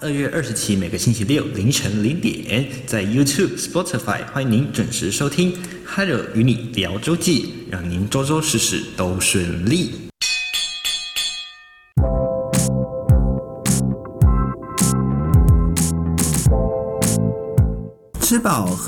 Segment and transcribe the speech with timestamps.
[0.00, 5.52] 二月二十七每个星期六凌晨零点，在 YouTube、Spotify 欢迎您准时收听
[5.84, 10.07] 《Hello 与你聊周记》，让您周周事事都顺利。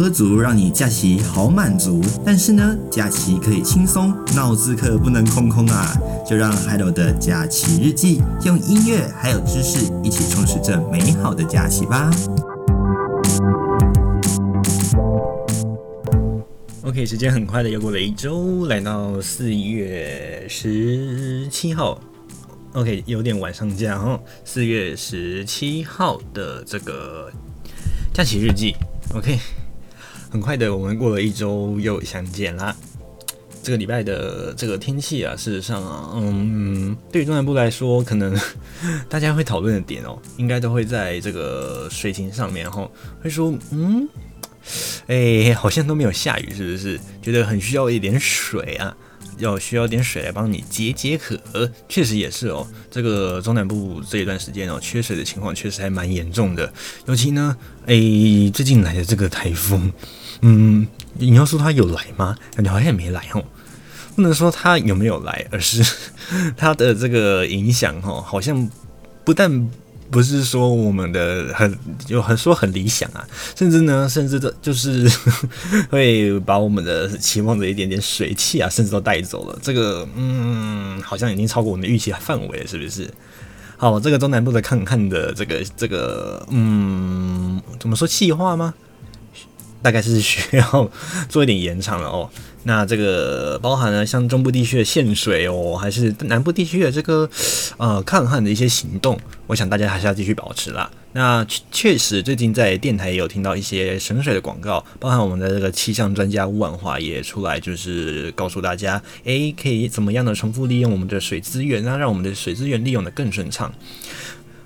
[0.00, 2.00] 喝足，让你假期好满足。
[2.24, 5.94] 但是呢，假期可以轻松，脑子可不能空空啊！
[6.26, 12.10] 就让 Hello 的假期日记用音乐还有知识一起充实这美好的假期吧。
[16.80, 22.00] OK，时间很快的又过了一周，来到四月十七号。
[22.72, 24.18] OK，有点晚上架哦。
[24.46, 27.30] 四月十七号的这个
[28.14, 28.74] 假期日记。
[29.14, 29.38] OK，
[30.30, 32.74] 很快的，我们过了一周又相见啦。
[33.62, 38.34] 这个礼拜的这个天气啊，事实上啊，嗯，对于中南部来说，可能
[39.08, 42.88] 大家会讨论的点哦，应该都会在这个水情上面哈，
[43.22, 44.08] 会说，嗯，
[45.08, 46.98] 哎，好像都没有下雨，是不是？
[47.20, 48.96] 觉得很需要一点水啊。
[49.38, 51.34] 要需要点水来帮你解解渴，
[51.88, 52.66] 确实也是哦。
[52.90, 56.70] 这个中南部这一段时间哦，缺水的情况确实还蛮严重的。
[57.06, 57.56] 尤其呢，
[57.86, 57.94] 哎，
[58.52, 59.90] 最近来的这个台风，
[60.42, 62.36] 嗯，你要说它有来吗？
[62.54, 63.44] 感觉好像也没来哦。
[64.16, 65.84] 不能说它有没有来，而是
[66.56, 68.68] 它的这个影响哦，好像
[69.24, 69.70] 不但。
[70.10, 71.72] 不是说我们的很
[72.08, 73.24] 有很说很理想啊，
[73.54, 75.08] 甚至呢，甚至的就是
[75.88, 79.56] 会把我们的期望的一点点水汽啊，甚至都带走了。
[79.62, 83.08] 这个嗯，好像已经超过我们的预期范围了，是不是？
[83.76, 88.74] 好，这个中南部的看看的这个这个嗯，怎么说气化吗？
[89.82, 90.90] 大概是需要
[91.28, 92.28] 做一点延长了哦。
[92.64, 97.26] 那这个包含了像中部地区的限水哦，还是南部地区的这个
[97.78, 100.90] 呃抗旱的一些行动，我想大家还是要继续保持啦。
[101.12, 113.72] 那确实最近在电台也有听到一些省水的广告，包含我们的这个气象专家吴婉华也出来，就是告诉大家，诶，可以怎么样的重复利用我们的水资源啊，让我们的水资源利用得更顺畅。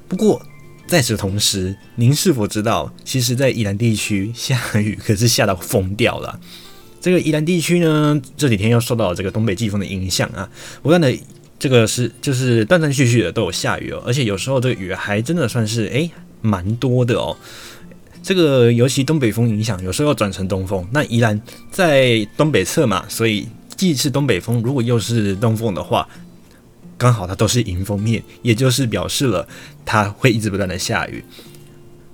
[0.08, 0.44] 不过
[0.86, 6.38] 在此同时，您是否知道，其实在宜兰地区下雨可是下到疯掉了。
[7.00, 10.48] 这个宜兰地区呢，这几天又受到这个东北季风的影响啊，
[10.82, 11.12] 不断的
[11.58, 17.36] 这个是就是断断续续的都有下雨哦，而且有时候这个雨还真的算是诶蛮多的哦。
[18.22, 20.86] 这个尤其东北风影响，有时候要转成东风。
[20.92, 21.38] 那宜兰
[21.70, 23.46] 在东北侧嘛，所以
[23.76, 26.08] 既是东北风，如果又是东风的话，
[26.96, 29.46] 刚好它都是迎风面，也就是表示了
[29.84, 31.24] 它会一直不断的下雨。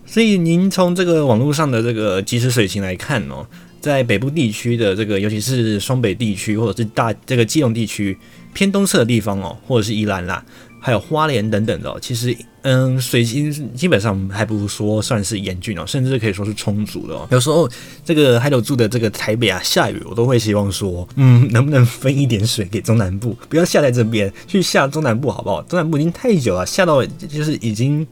[0.06, 3.46] 所以您从这个网络上的这个即时水情来看哦。
[3.80, 8.14] 在北部地区的这个，尤其是双北地区，或者是大这个基隆地区
[8.52, 10.44] 偏东侧的地方哦，或者是宜兰啦，
[10.82, 17.26] 还有花莲等等的，其实嗯，水情基本上还不如说算是严峻哦，甚至可以说是充足的哦。
[17.30, 17.68] 有时候
[18.04, 25.62] 这个还有住的这个台北啊，下雨我都会希望说，嗯，能不能分一点水给中南部，不要下在这边，去下中南部好不好？
[25.62, 28.06] 中南部已经太久了，下到就是已经。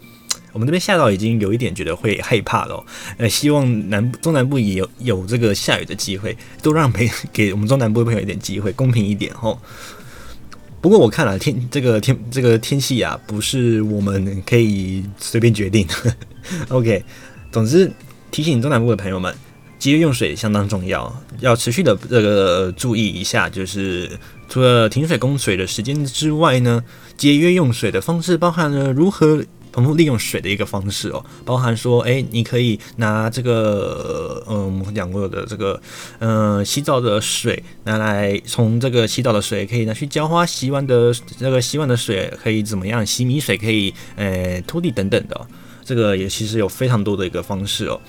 [0.50, 2.82] 我们这边下到已经有一点觉得会害怕了，
[3.18, 9.60] 呃，希望南中南部也有有这个下雨的机会，都让给给我们中南部的朋友一点机会，公平一点吼。
[10.80, 16.14] 不过我看了天这个天这个天气啊，不是我们可以随便决定的。
[16.68, 17.04] OK，
[17.50, 17.90] 总之
[18.30, 19.34] 提醒中南部的朋友们，
[19.78, 24.10] 节约用水相当重要，要持续的这个注意一下，就是
[24.48, 26.82] 除了停水供水的时间之外呢，
[27.16, 29.44] 节约用水的方式包含了如何。
[29.72, 35.80] 重复利用水的一个方式哦，包含说，哎，你可以拿这个，嗯，我们讲过的这个，
[36.18, 43.06] 嗯，洗澡的水拿来，从这个洗澡的水可以拿去浇花，洗碗的这个洗碗的水可以怎么样？
[43.06, 45.46] 洗米水可以，呃，拖地等等的，
[45.84, 48.00] 这个也其实有非常多的一个方式哦。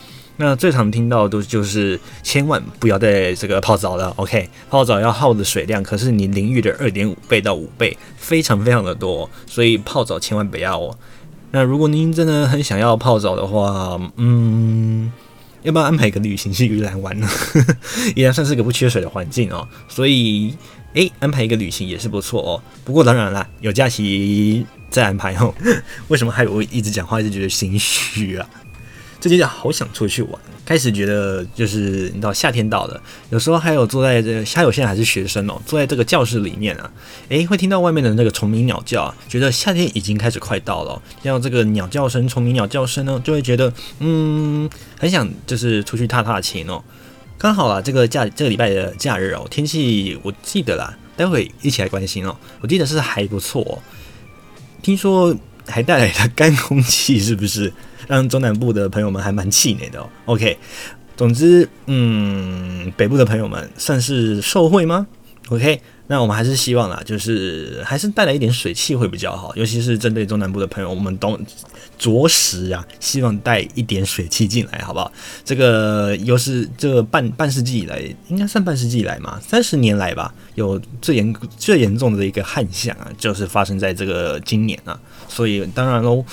[0.42, 4.50] 那最常听到的都就是千万不要在这个泡澡了，OK？
[4.70, 10.98] 泡澡要耗的水量可是你淋浴的二点五倍到五倍，非常非常的多，所以泡澡千万不要哦。
[11.52, 15.12] 那如果您真的很想要泡澡的话，嗯，
[15.64, 17.28] 要不要安排一个旅行去宜兰玩呢？
[18.16, 20.56] 宜兰算是个不缺水的环境哦，所以，
[20.94, 22.62] 诶、安排一个旅行也是不错哦。
[22.86, 25.54] 不过当然啦，有假期再安排哦。
[26.10, 28.48] 为什么还有我一直讲话一直觉得心虚啊？
[29.20, 36.90] 最近好想出去玩，开始觉得就是你知道夏天到了，有时候还有坐在这个，还有现在还是学生哦，坐在这个教室里面啊，
[37.28, 46.82] 诶，会听到外面的那个虫鸣鸟叫啊，觉得夏天已经开始快到了，听到这个鸟叫声、虫鸣鸟叫声呢，就会觉得嗯，很想就是出去踏踏青哦。
[47.38, 53.76] 刚好啊，这个假这个礼拜的假日哦，天气我记得啦，待会一起来关心哦，我记得是还不错哦，
[54.82, 55.36] 听说。
[55.72, 57.72] 还带来了干空气，是不是
[58.10, 60.58] 让中南部的朋友们还蛮气馁的哦？OK，
[61.16, 65.06] 总之，嗯，北部的朋友们算是受惠吗
[65.50, 65.80] ？OK。
[66.12, 71.40] 那我们还是希望啦，就是还是带来一点水汽会比较好，尤其是针对中南部的朋友，我们都
[72.00, 75.12] 着实啊，希望带一点水汽进来，好不好？
[75.46, 86.26] 这个又是这半半世纪以来，应该算半世纪以来嘛，三十年来吧，有最严最严重的一个旱象啊，就是发生在这个今年啊，所以当然喽。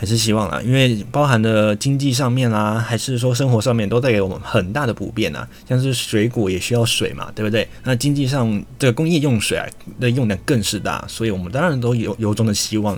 [0.00, 5.48] 还是希望啊，因为包含的经济上面啦，还是说生活上面都带给我们很大的不便啊。
[5.68, 7.66] 像是水果也需要水嘛，对不对？
[7.82, 9.66] 那经济上这个工业用水啊
[9.98, 12.96] 的用量更是大，所以我们当然都有由衷的希望，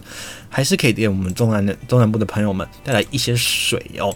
[0.50, 4.14] 还是可以给我们中南的中南部的朋友们带来一些水哦。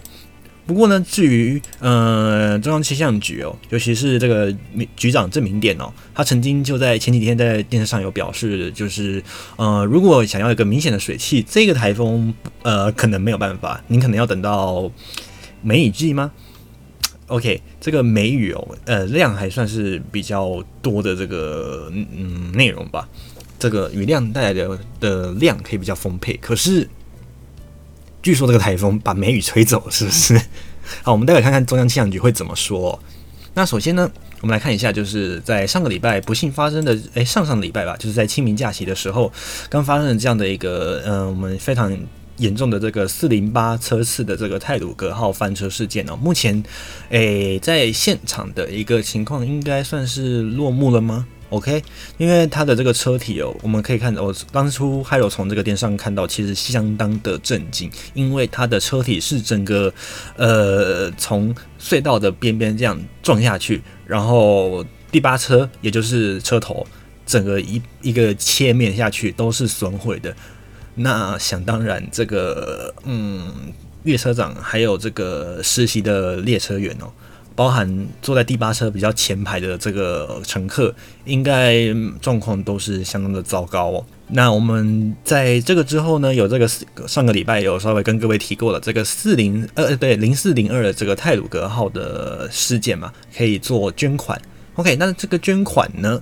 [0.67, 4.51] 不过呢，至于呃中央气象局哦，尤其是这个
[4.95, 9.23] 局长郑明典哦，他曾经就在前几天在电视上有表示，就是
[9.57, 12.33] 呃如果想要一个明显的水汽，这个台风
[12.63, 14.91] 呃可能没有办法，您可能要等到
[15.61, 16.31] 梅雨季吗
[17.27, 23.07] ？OK，这个梅雨哦，呃量还算是比较多的这个嗯内容吧，
[23.59, 26.89] 这个雨量带来的的量可以比较丰沛，可是。
[28.25, 30.35] 据说这个台风把梅雨吹走了，是不是？
[31.03, 32.99] 好，我们待会看看中央气象局会怎么说。
[33.53, 34.11] 那首先呢，
[34.41, 39.31] 我们来看一下，就是在上个礼拜不幸发生的，诶，上上个礼拜吧，就是在清明假期的时候，
[39.69, 41.95] 刚发生了这样的一个，嗯、呃，我们非常
[42.37, 46.15] 严重的这个四零八车次的这个泰鲁格号翻车事件哦。
[46.15, 46.63] 目前，
[47.09, 51.81] 诶，在现场的一个情况应该算是落幕了吗？OK，
[52.17, 59.93] 因为它的这个车体哦，我们可以看到，我当初还有从这个电视上看到，其实相当的震惊，因为它的车体是整个
[60.35, 66.85] 呃从隧道的边边这样撞下去，然后第八车也就是车头
[67.25, 70.35] 整个一一个切面下去都是损毁的。
[70.95, 73.73] 那想当然，这个嗯，
[74.03, 77.07] 列车长还有这个实习的列车员哦。
[77.55, 80.93] 包含坐在第八车比较前排的这个乘客，
[81.23, 81.87] 应该
[82.21, 84.05] 状况都是相当的糟糕哦。
[84.27, 86.67] 那我们在这个之后呢，有这个
[87.07, 94.41] 上个礼拜有稍微跟各位提过了这个四零呃对零四零二的这个泰鲁阁号的事件嘛，可以做捐款。
[94.75, 96.21] OK，那这个捐款呢，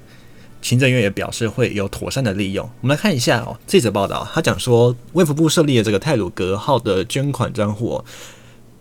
[0.62, 2.69] 行政院也表示会有妥善的利用。
[2.81, 8.06] 我们来看一下哦，这则报道他讲说，卫福部设立了这个泰鲁阁号的捐款账户哦。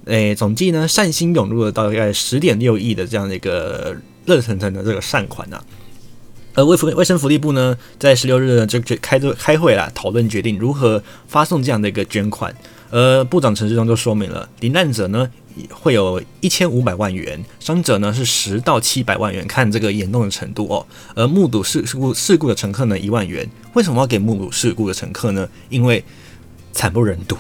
[0.07, 3.97] 诶，总计呢，善心涌入了大概十点六亿的这样的一个
[4.27, 5.65] 热腾腾的这个善款呐、啊。
[6.55, 12.55] 而卫福卫生福利部呢，在十六日呢就决开这开会啦，讨论决定如何发送这样的一个捐款。
[12.91, 15.27] 而部长陈时中就说明了，罹难者呢
[15.71, 20.87] 会有一千五百万元，伤者呢是十到七百万元，看这个严重的程度哦。
[21.15, 23.49] 而目睹事事故事故的乘客呢一万元。
[23.73, 25.49] 为什么要给目睹事故的乘客呢？
[25.71, 26.05] 因为
[26.73, 27.35] 惨不忍睹。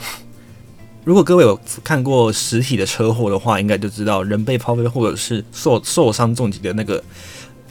[1.04, 7.02] 如果各位有看过实体的车祸的话，应该就知道人被抛飞或者是受受伤重疾的那个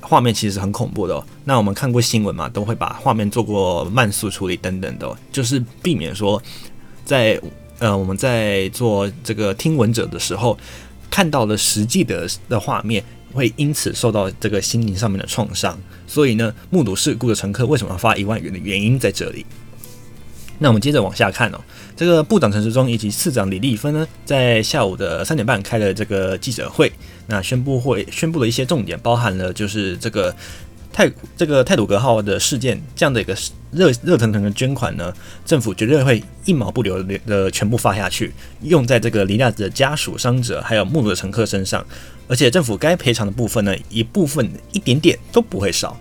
[0.02, 1.24] 画面其实很恐怖的哦。
[1.46, 6.42] 那我们看过新闻嘛，都会把画面做过慢速处理等等的，就是避免说
[7.06, 7.40] 在
[7.80, 10.58] 呃我们在做这个听闻者的时候
[11.10, 13.02] 看到了实际的的画面，
[13.32, 15.80] 会因此受到这个心灵上面的创伤。
[16.06, 19.46] 所以呢，目睹事故的乘客为什么要发一万元的原因在这里。
[20.64, 21.60] 那我们接着往下看哦，
[21.98, 26.92] 这个部长陈时中以及次长李丽芬呢，在下午的三点半开了这个记者会，
[27.26, 30.36] 那宣布会宣布了一些重点，包含了就是这个
[30.94, 33.36] 泰这个泰鲁阁号的事件这样的一个
[33.72, 35.12] 热热腾腾的捐款呢，
[35.44, 41.84] 政府绝对会一毛不留的全部发下去，用在这个罹难者的家属、伤者还有目睹的乘客身上，
[42.28, 46.00] 而且政府该赔偿的部分呢，一部分一点点都不会少。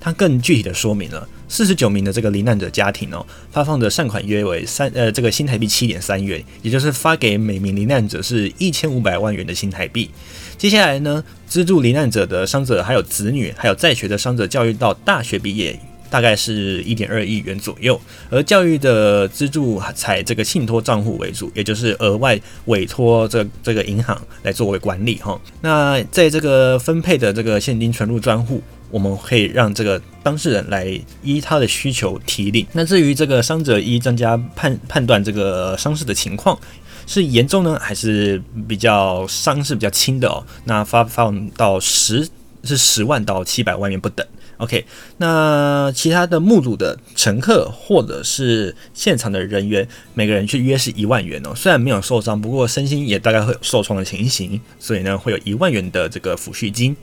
[0.00, 10.10] 他更具体的说明了四十九名的这个罹难者家庭哦，发放的善款约为三呃这个新台币七点三元，也就是发给每名罹难者是一千五百万元的新台币。
[10.56, 15.78] 接下来呢，资助罹难者的伤者还有子女，还有在学的伤者教育到大学毕业，
[16.08, 18.00] 大概是一点二亿元左右。
[18.30, 25.38] 而教育的资助采这个信托账户为主，也就是额外委托这这个银行来作为管理哈。
[25.62, 28.62] 那在这个分配的这个现金存入专户。
[28.90, 32.66] 我们可以让这个当事人来依他的需求提领。
[32.72, 36.58] 那至于这个伤者依专家判判断这个伤势的情况
[37.06, 40.44] 是严重呢，还是比较伤势比较轻的哦？
[40.64, 42.28] 那发放到十
[42.64, 44.26] 是十万到七百万元不等。
[44.58, 44.84] OK，
[45.16, 51.54] 那其他的目睹的乘客或者是现场的人员，每个人去约是一万元哦。
[51.56, 56.94] 虽然没有受伤，不过身心也大概会有受创的情形，所以呢会有一万元的这个抚恤金。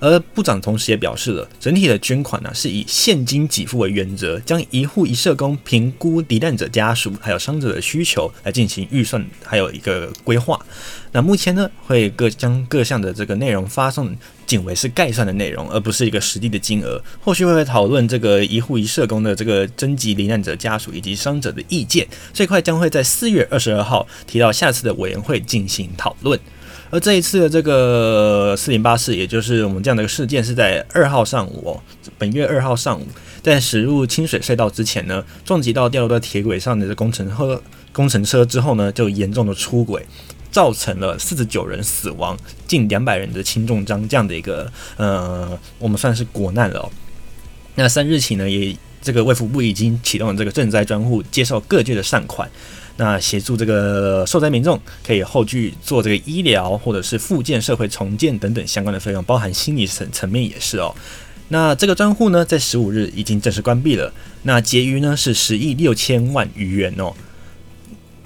[0.00, 10.58] 而部长同时也表示了，整体的捐款呢是以现金给付为原则，将一户一社工评估罹难者家属还有伤者的需求来进行预算，还有一个规划。
[11.12, 14.16] 那目前呢，会各将各项的这个内容发送，
[14.46, 17.02] 仅为是概算的内容，而不是一个实际的金额。
[17.20, 26.38] 后续会讨论这个一户一社工的这个征集罹难者家属以及伤者的意见，这块将会在四月二十二号提到下次的委员会进行讨论。
[26.90, 31.80] 而这一次的这个四零八事，也就是我们这样的一个事件，是在二号上午哦，
[32.18, 33.06] 本月二号上午，
[33.42, 40.04] 在驶入清水隧道之前呢，撞击到掉落在铁轨上的这工程车，工程车之后呢，就严重的出轨，
[40.50, 46.90] 造成了四十九人死亡，近两百人的轻重伤，这样的一个呃，我们算是国难了。
[47.76, 52.50] 那三日起呢，也这个卫福部已经启动了这个赈灾专户，接受各界的善款。
[53.00, 60.94] 那协助这个受灾民众可以后续做这个医疗或者是复建、社会重建等等相关的费用，包含心理层层面也是哦。
[61.48, 64.12] 那这个专户呢，在十五日已经正式关闭了。
[64.42, 67.14] 那结余呢是十亿六千万余元哦。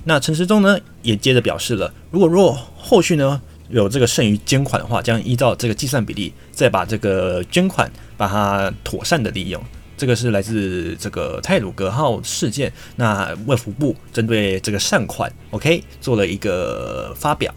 [0.03, 3.41] 那陈时中呢也接着表示了，如果若后续呢
[3.71, 9.63] 有这个剩余捐款的话，将依照这个计算比例，再把这个捐款把它妥善的利用。
[9.97, 17.53] 这个是来自这个泰鲁格号事件，那卫福部针对这个善款，OK，做了一个发表。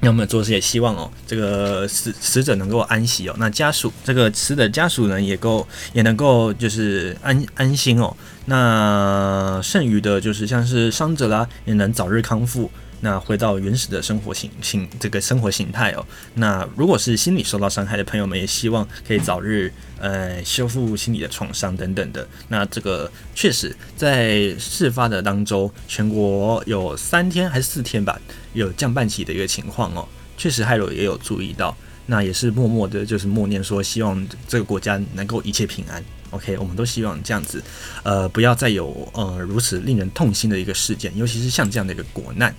[0.00, 8.14] 那我们做事也希望哦，这个死死者能够安息哦，那家属这个死者家属呢也够也能够就是安安心哦。
[8.44, 12.70] 那剩余的就是像是伤者啦，也能早日康复。
[13.00, 16.04] 那回到原始的生活形形这个生活形态哦。
[16.34, 22.26] 那如果是心理受到伤害的朋友们，也希望可以早日呃修复心理的创伤等等的。
[22.48, 28.18] 那这个确实在事发的当周，全国有三天还是四天吧，
[28.54, 30.08] 有降半旗的一个情况哦。
[30.38, 31.74] 确实，害友也有注意到，
[32.06, 36.02] 那也是默默的，就是默念说，希望这个国家能够一切平安。
[36.30, 37.62] OK，我们都希望这样子，
[38.02, 42.54] 呃，不要再有呃如此令人痛心的一个事件，尤其是像这样的一个国难。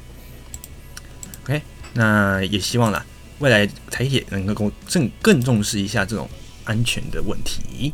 [1.48, 1.62] OK，
[1.94, 3.06] 那也希望啦，
[3.39, 6.30] 未来台铁能够更更重视一下这种
[6.66, 7.94] 安全的问题。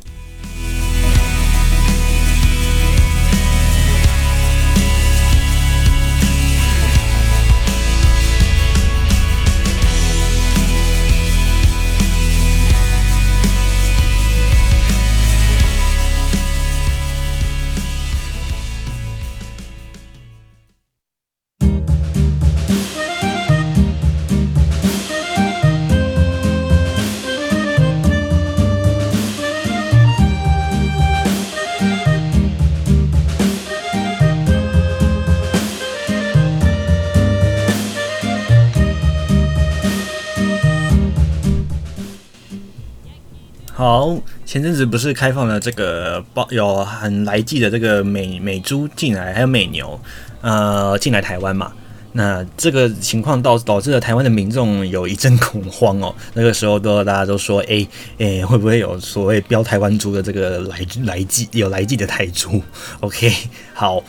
[44.53, 49.99] 前阵子不是开放了这个包有很来记的这个美美猪进来，还有美牛，
[50.41, 51.73] 呃，进来台湾嘛？
[52.11, 56.13] 那这个情况导导致了台湾的民众有一阵恐慌哦。
[56.35, 57.87] 那个时候都大家都说，哎
[58.19, 62.61] 哎，会不会有所谓标台湾猪的这个来来记有来记的台猪
[62.99, 63.33] ？OK，
[63.73, 64.03] 好。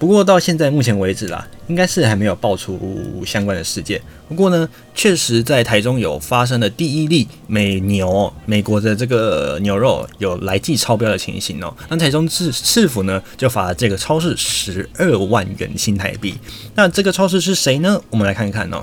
[0.00, 4.00] 不过到现在目前为止啦，应该是还没有爆出相关的事件。
[4.30, 11.76] 不过呢，确实在台中有发生的第一例美牛，美国的这个牛肉有来记超标的情形哦。
[11.90, 16.34] 那台中市市府呢就罚这个超市十二万元新台币。
[16.74, 18.00] 那这个超市是谁呢？
[18.08, 18.82] 我们来看看哦。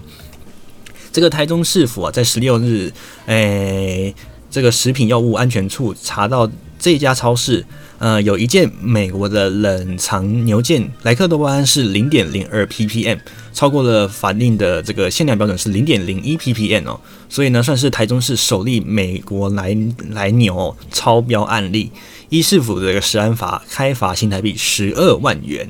[1.11, 2.93] 这个台中市府啊，在十六日，
[3.25, 4.13] 诶，
[4.51, 6.47] 这个食品药物安全处查到
[6.77, 7.65] 这家超市。
[7.99, 13.17] 呃，有一件美国的冷藏牛腱莱克多巴胺是零点零二 ppm，
[13.53, 19.75] 超过了法定的这个限量标准是零点零一 ppm 哦，所以呢，算是台中市首例美国来
[20.11, 21.91] 来牛超标案例，
[22.29, 25.67] 依市府的这个食安法开罚新台币十二万元。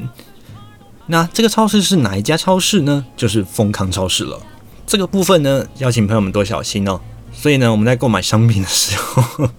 [1.05, 3.05] 那这个超市是哪一家超市呢？
[3.15, 4.37] 就是丰康超市了。
[4.85, 6.99] 这个部分呢，要请朋友们多小心哦。
[7.31, 9.49] 所以呢，我们在购买商品的时候。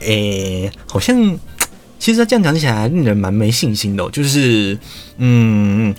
[0.00, 1.38] 诶、好像
[1.98, 4.78] 其实这样讲起来令人蛮没信心的，就是
[5.16, 5.94] 嗯，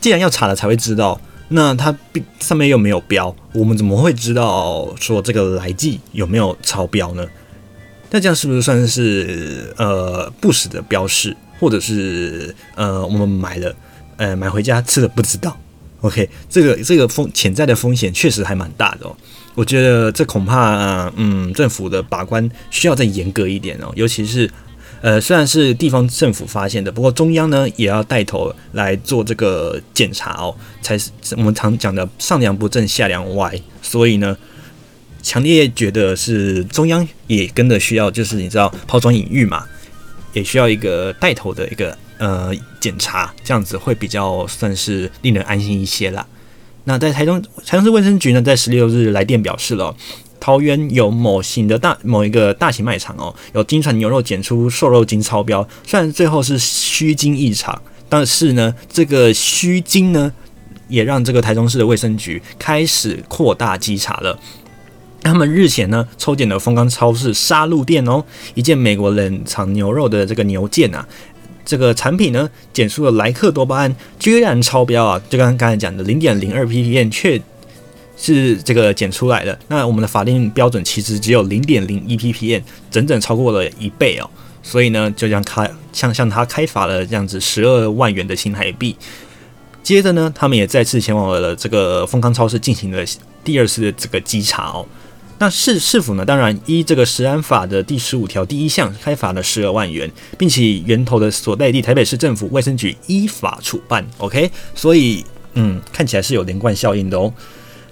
[0.00, 1.94] 既然要查了才会知道，那它
[2.40, 7.26] 上面又没有标，我们怎么会知道说这个来记有没有超标呢？
[8.10, 13.74] 那这样是不是算是呃不实的标示，或者是呃我们买了
[14.16, 15.58] 呃买回家吃了不知道
[16.00, 19.16] ？OK，这个这个风潜在的风险确实还蛮大的哦。
[19.54, 23.92] 我觉得这恐怕，嗯，政府的把关需要再严格一点哦。
[23.94, 24.50] 尤其是，
[25.00, 33.60] 呃，虽然是地方政府发现的，不过中央呢也要带头来做这个检查哦，才是我们常讲的上梁不正下梁歪。
[33.80, 34.36] 所以呢，
[35.22, 39.64] 强烈觉得是中央也跟着需要，就是你知道抛砖引玉嘛，
[40.32, 46.26] 也需要一个带头的一个呃检查，这样子会比较算是令人安心一些啦。
[46.84, 49.94] 那在台中台中市卫生局呢，在十六日来电表示了，
[50.38, 60.30] 桃园有某型的大某一个大型卖场哦，有经传牛肉检出瘦肉精超标，虽然最后是虚惊一场，但是呢，这个虚惊呢，
[60.88, 64.38] 也让这个台中市的卫生局开始扩大稽查了。
[65.22, 68.22] 他们日前呢，抽检了丰冈超市杀戮店哦，
[68.52, 71.08] 一件美国冷藏牛肉的这个牛腱啊。
[71.64, 75.20] 这个产品呢，检出了莱克多巴胺，居然超标啊！
[75.30, 77.40] 就刚刚才讲的零点零二 ppm，却
[78.16, 79.58] 是这个检出来的。
[79.68, 84.28] 那我们的法定标准其实只有零点零一 ppm，整整超过了一倍哦。
[84.62, 88.96] 所以呢，就将开向向他开罚了这样子十二万元的新台币。
[89.82, 93.04] 接着呢，他们也再次前往了这个丰康超市进行了
[93.42, 94.86] 第二次的这个稽查哦。
[95.38, 96.24] 那市市府呢？
[96.24, 104.06] 当然依这个食安法的第十五条第一项开罚了十二万元，并且源头的所在地台北市政府卫生局依法处办。
[104.18, 105.24] OK，所以
[105.54, 107.32] 嗯，看起来是有连贯效应的哦。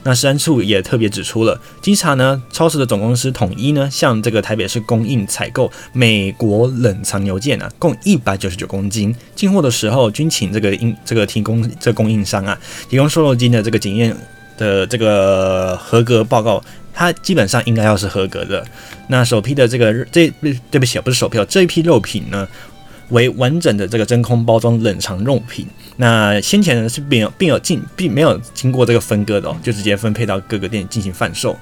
[0.04, 9.14] 那食安处也特别指出了，稽查呢，超市的总公司统一呢，向这个台北市供应采购美国冷藏牛腱啊，共一百九十九公斤。
[9.34, 12.58] 进货的时候均请这个应这个提供这供应商啊，
[12.88, 14.16] 提供瘦肉精的这个检验
[14.56, 16.62] 的这个合格报告。
[16.94, 18.64] 它基本上应该要是合格的。
[19.08, 20.32] 那首批的这个这
[20.70, 22.46] 对不起，不是首批哦，这一批肉品呢
[23.08, 25.66] 为完整的这个真空包装冷藏肉品。
[25.96, 31.56] 那先前呢是并有并有进并没有经过这个分割的哦，就直接分配到各个店进行贩售。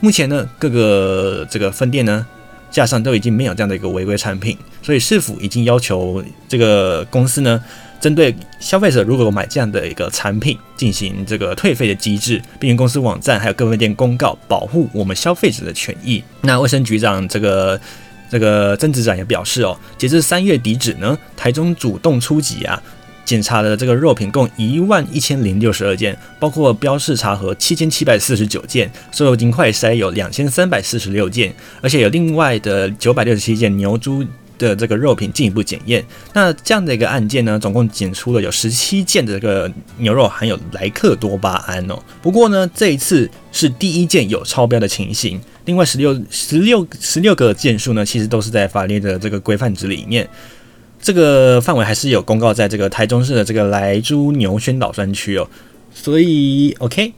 [0.00, 2.26] 目前呢各个这个分店呢
[2.70, 7.62] 架上都已经没有这样的一个违规产品，所以市府已经要求这个公司呢。
[8.02, 16.20] 针对消费者如果买这样的一个产品进行这个退费的机制，并于公司网站还有各分店公告，保护我们消费者的权益。
[16.40, 17.80] 那卫生局长这个
[18.28, 22.82] 这个曾局长也表示哦，截至三月底止呢，台中主动出击啊，
[23.24, 34.26] 检查的这个肉品共一万一千零六十二件，包括标示查核七千七百四十九件，瘦肉精快筛有两千三百四十六件，而且有另外的九百六十七件牛猪。
[34.68, 41.98] 的这个肉品进一步检验，那这样的一个案件呢，总共检出了有十七件的这个牛肉含有莱克多巴胺哦。
[42.22, 50.28] 不过呢，这一次是第一件有超标的情形，另外十六十六十六个件数呢，其实都是在法律的这个规范值里面，
[51.00, 55.48] 这个范围还是有公告在这个台中市的这个莱猪牛宣导专区哦。
[55.92, 57.12] 所以，OK。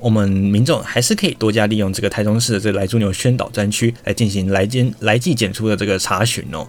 [0.00, 6.64] 我们民众还是可以多加利用这个台中市的这个莱猪牛宣导专区来进行来监来剂检出的这个查询哦。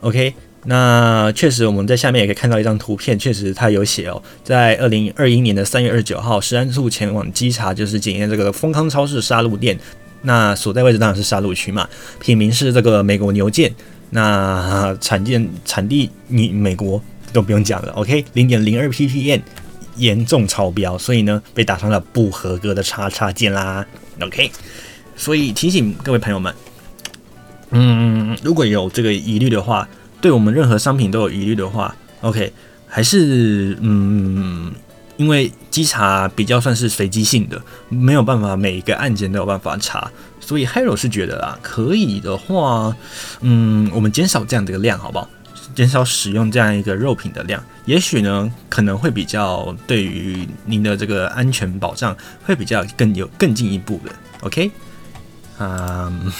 [0.00, 0.34] OK，
[0.64, 9.78] 那确实我们在下面也可以看到一张图片，确实它有写哦，在二零二一年的三月二十九号，食安处前往稽查，就是检验这个丰康超市杀戮店，
[10.22, 11.88] 那所在位置当然是杀戮区嘛，
[12.20, 13.70] 品名是这个美国牛腱，
[14.10, 19.40] 那产件产地你美国都不用讲了，OK，零点零二 ppm。
[19.96, 23.84] 严重超标，所以呢，被打上了不合格的叉叉键啦。
[24.22, 24.50] OK，
[25.14, 26.54] 所以提醒各位朋友们，
[27.70, 29.88] 嗯，如果有这个疑虑的话，
[30.20, 32.52] 对我们任何商品都有疑虑的话，OK，
[32.86, 34.72] 还是嗯，
[35.16, 42.94] 因为稽查比较算是随机性的，没有办法每一个案件都有办法查，所以 Hero 是觉得啦，可以的话，
[43.40, 45.28] 嗯，我们减少这样的一个量，好不好？
[45.72, 54.10] 减少使用这样一个肉品的量，也许呢可能会比较对于您的这个安全保障会比较更有更进一步的。
[54.40, 54.68] OK，
[55.60, 56.32] 嗯，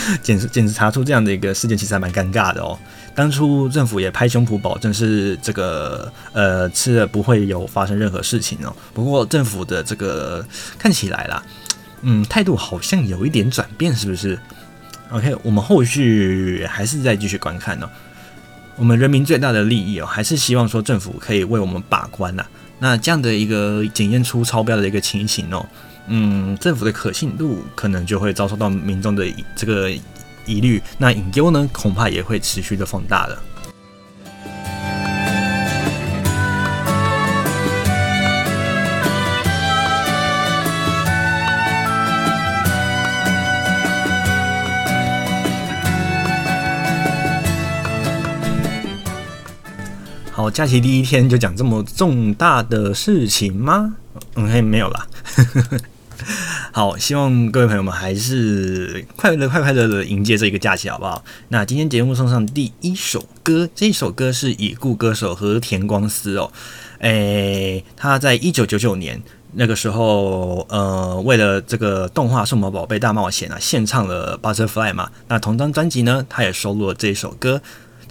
[0.22, 2.78] 检检查出这样的一个事件，其实还蛮尴尬的哦。
[3.14, 8.74] 当初政府也拍胸脯保证是这个呃吃了不会有发生任何事情哦。
[8.94, 10.44] 不过政府的这个
[10.78, 11.42] 看起来啦，
[12.02, 14.38] 嗯，态度好像有一点转变，是不是
[15.10, 17.88] ？OK，我们后续还是再继续观看哦。
[18.76, 22.44] 我们人民最大的利益哦，还是希望说政府可以为我们把关呐。
[22.78, 25.64] 那这样的一个检验出超标的一个情形哦，
[26.08, 29.24] 嗯，政府的可信度可能就会遭受到民众的
[29.56, 29.90] 这个
[30.44, 33.42] 疑虑，那隐忧呢，恐怕也会持续的放大了。
[50.34, 53.94] 好，假期第一天就讲这么重大的事情吗？
[54.34, 55.06] 嗯，嘿，没有啦。
[56.74, 61.22] 好，希望各位朋友们还是快乐、快快乐的迎接这一个假期，好不好？
[61.48, 66.50] 那今天节目送上第一首歌，这一首歌是已故歌手和田光司哦，
[67.00, 69.20] 诶，他在一九九九年
[69.52, 75.10] 那个时候，呃，为了这个动画《数码宝贝大冒险》啊，献唱了《Butterfly》嘛。
[75.28, 77.60] 那同张专辑呢，他也收录了这一首歌。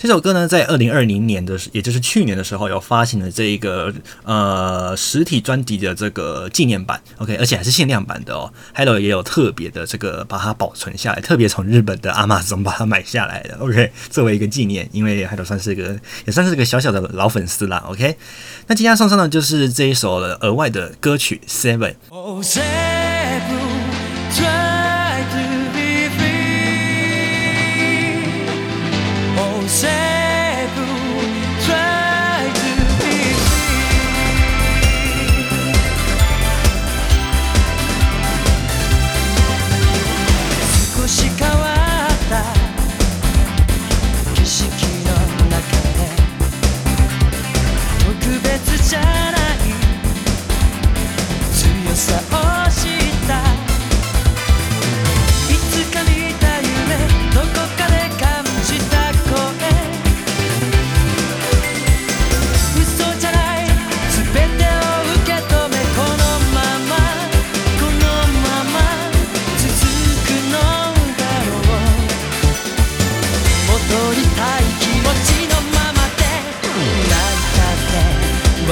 [0.01, 8.51] 这首歌呢，在二零二零年的，也就是去年的时候，有发行了这一个呃实体专辑的这个纪念版，OK，而且还是限量版的哦。
[8.73, 18.17] Hello 也有特别的这个把它保存下来，特别从日本的 Amazon 把它买下来的，OK，作为一个纪念，因为 Hello 算是一个也算是一个小小的老粉丝啦，OK。
[18.65, 21.93] 那接下来送上的就是这一首额外的歌曲 Seven。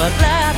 [0.08, 0.49] 听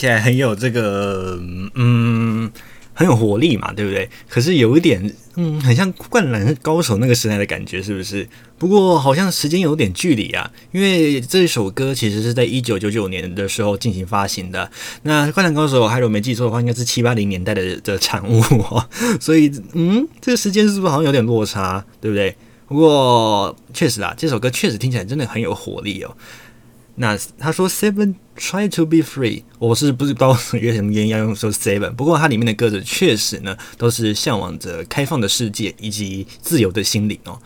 [0.00, 1.38] 起来很有这个，
[1.74, 2.50] 嗯，
[2.94, 4.08] 很有活力嘛，对不对？
[4.30, 8.26] 可是有一点，嗯，很像《灌篮高手》那个时代的感觉，是不是？
[8.56, 14.70] 不过好像时间有点距离啊，因为这首歌其实是在一九九九年的时候进行发行的。
[15.02, 18.88] 那《灌篮高手》还有没记错的话，应该是七八零年代的的产物哦。
[19.20, 22.34] 所以，嗯，这个时间是不是好像有点落差，对不对？
[22.66, 26.16] 不过确实啊，这首歌确实听起来真的很有活力哦。
[26.96, 37.38] 那他说 Seven try to be free，我是不知道为什么原因要用说 Seven，不过它里面的歌词确实呢都是向往着开放的世界以及自由的心灵哦。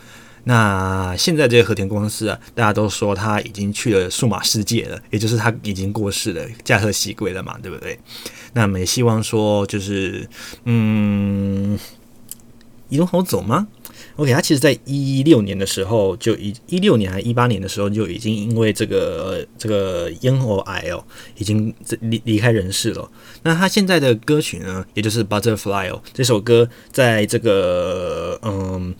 [0.45, 7.99] 那现在这个和田光司啊，大家都说他已经去了数码世界了，也就是他已经过世了，驾鹤西归了嘛，对不对？
[8.53, 10.29] 那我们也希望说就是
[10.65, 11.79] 嗯，
[12.89, 13.67] 一路好走吗
[14.17, 21.05] ？OK，他其实，在一六年的时候就一一六年还一八年的时候就已经因为这个这个咽喉癌哦，
[21.37, 23.11] 已经离离开人世了。
[23.43, 28.95] 那他现在的歌曲呢，也就是《Butterfly》，这首歌在这个嗯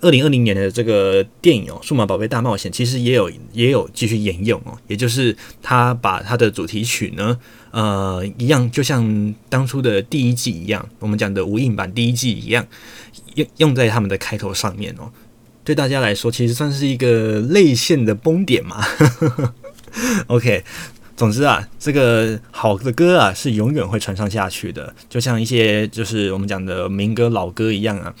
[0.00, 7.38] 二零二零年的这个电影哦，《数码宝贝大冒险》其实也有也有继续沿用哦，也就是他把他的主题曲呢，
[7.70, 12.66] 呃，一样就像当初的第一季一样，我们讲的无印版第一季一样。
[13.34, 15.10] 用用在他们的开头上面哦，
[15.62, 18.84] 对大家来说其实算是一个泪腺的崩点嘛。
[20.28, 20.64] OK，
[21.16, 28.14] 总之啊，这个好的歌啊是永远会传唱下去的，就像一些就是我们讲的民歌老歌一样啊。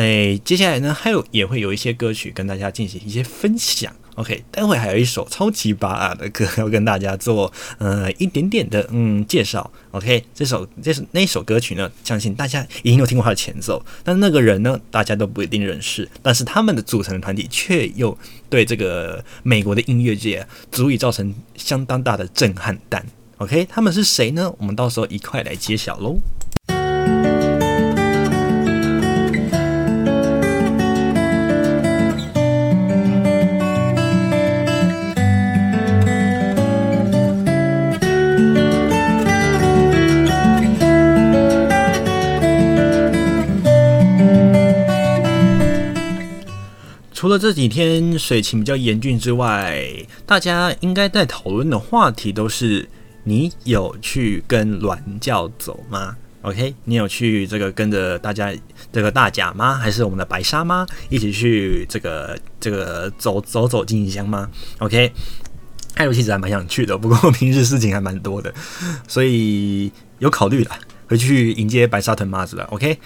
[0.00, 3.94] 哎，接下来呢还有也会有一些歌曲跟大家进行一些分享。
[4.14, 9.70] OK，待会还有一首超级拔辣的歌要跟大家做呃一点点的嗯介绍。
[9.90, 18.16] OK，这首这是那首歌曲呢，相信大家已经有听过它的前奏，但那个人呢，大家都不一定认识，但是他们的组成的团体却又
[18.48, 23.04] 对这个美国的音乐界足以造成相当大的震撼弹。
[23.36, 24.50] OK，他们是谁呢？
[24.56, 26.16] 我们到时候一块来揭晓喽。
[47.20, 49.86] 除了这几天水情比较严峻之外，
[50.24, 52.88] 大家应该在讨论的话题都是：
[53.24, 58.50] 你有去跟鸾教走吗？OK，你有去这个跟着大家
[58.90, 65.12] 这个大甲吗，还是我们的白沙吗一起去这个这个走走走进香吗？OK，
[65.94, 68.50] 还有其实还蛮想去的，不过平时事情还蛮多的，
[69.06, 70.70] 所以有考虑了，
[71.06, 72.64] 回去迎接白沙屯妈子了。
[72.70, 72.98] OK，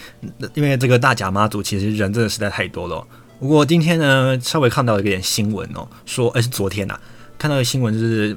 [0.54, 3.04] 因为这个大甲妈祖其实人真的实在太多了。
[3.40, 7.00] 不过今天呢，稍微看到一点新闻哦，说，哎，是昨天呐、啊，
[7.36, 8.36] 看到的新闻是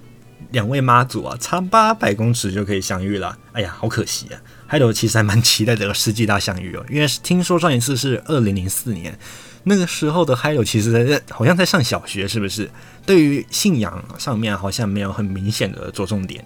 [0.51, 4.41] 两位妈祖啊，差八百公尺就可以相遇了，哎呀，好可惜啊！
[4.65, 9.17] 还有，其实还蛮期待这个世纪大相遇哦，因为听说上一次是二零零四年，
[9.63, 12.69] 那个时候的 Hi 友其实好像在上小学，是不是？
[13.05, 16.43] 对于信仰上面好像没有很明显的着重点。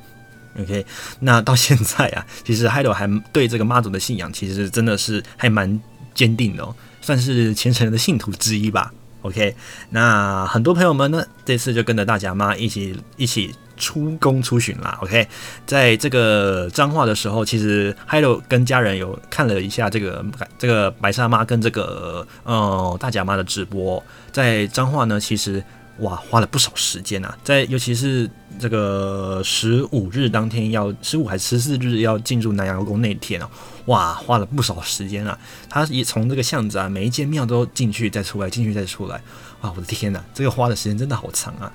[0.60, 0.86] OK，
[1.22, 5.82] 那到现在啊，其实 Hi 友还对这个妈祖的信仰其实真的是还蛮
[6.14, 6.76] 坚定的哦。
[7.02, 8.94] 算是虔诚的信徒之一吧。
[9.24, 9.56] OK，
[9.90, 14.98] 那很多朋友们呢，这次就跟着大甲妈一起一起出宫出巡啦。
[15.02, 15.28] OK，
[15.66, 20.26] 在这个彰化的时候，其实 Hiro 跟家人有看了一下这个
[20.58, 25.64] 这个白沙妈跟这个呃大甲妈的直播，在彰化呢，其实。
[26.00, 33.48] 哇，花了不少时间啊，在尤其是这个十五日当天要十五还十四日要进入南瑶宫那天哦，
[33.86, 35.38] 哇，花了不少时间啊。
[35.70, 39.22] 他也从这个巷子啊，每一间庙都进去再出来，进去再出来。
[39.62, 41.72] 哇，我的天呐，这个花的时间真的好长啊。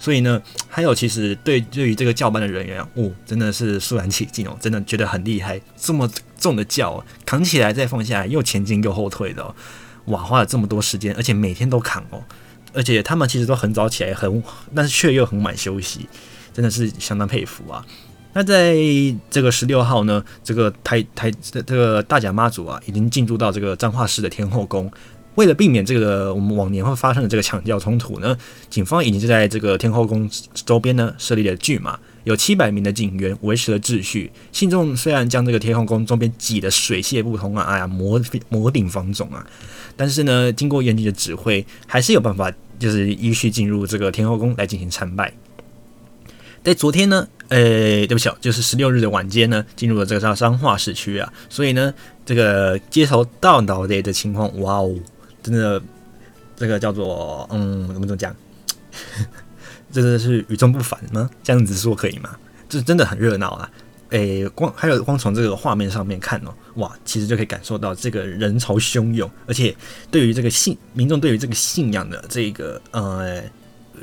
[0.00, 5.60] 所以呢，还有其实对对于这个教班的人员，哦，真的是肃然起敬哦，真的觉得很厉害。
[5.76, 9.54] 这么重的轿扛起来再放下来，又前进又后退的哦，
[10.06, 12.22] 哇，花了这么多时间，而且每天都扛哦。
[12.74, 14.42] 而且他们其实都很早起来，很，
[14.74, 16.08] 但是却又很晚休息，
[16.52, 17.84] 真的是相当佩服啊。
[18.34, 18.76] 那在
[19.30, 24.90] 这个十六号呢，这个台台这个大甲妈祖啊，已经进驻到这个彰化市的天后宫。
[25.34, 28.36] 为了避免这个我们往年会发生的这个抢轿冲突呢，
[28.68, 34.32] 警方已经就在这个天后宫周边呢设立了巨马，有七百名的警员维持了秩序。
[34.50, 39.46] 信众虽然将这个天后宫周边挤得水泄不通啊，哎呀，摩摩顶放踵啊。
[39.96, 45.32] 但是呢，经过严谨的指挥，还是有办法，就是依序进入这个天后宫来进行参拜。
[46.68, 47.58] 在昨天呢，呃，
[48.06, 51.94] 对不起，就是十六日的晚间呢，进入了这个叫彰化市区啊，所以呢，
[52.26, 54.94] 这个街头到倒的的情况，哇哦，
[55.42, 55.80] 真的，
[56.54, 58.36] 这个叫做，嗯，怎么怎么讲，
[59.90, 61.30] 真的是与众不凡吗？
[61.42, 62.36] 这样子说可以吗？
[62.68, 63.70] 这真的很热闹啊。
[64.10, 69.74] 诶，光还有光从这个画面上面看哦，哇，其实就可以感受到这个人潮汹涌，而且
[70.10, 73.42] 对于这个信民众对于这个信仰的这个呃，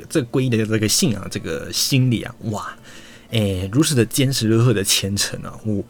[0.08, 2.76] 这个皈依的这个信仰这个心理啊，哇，
[3.30, 5.84] 诶，如此的坚持如此的虔诚啊，我、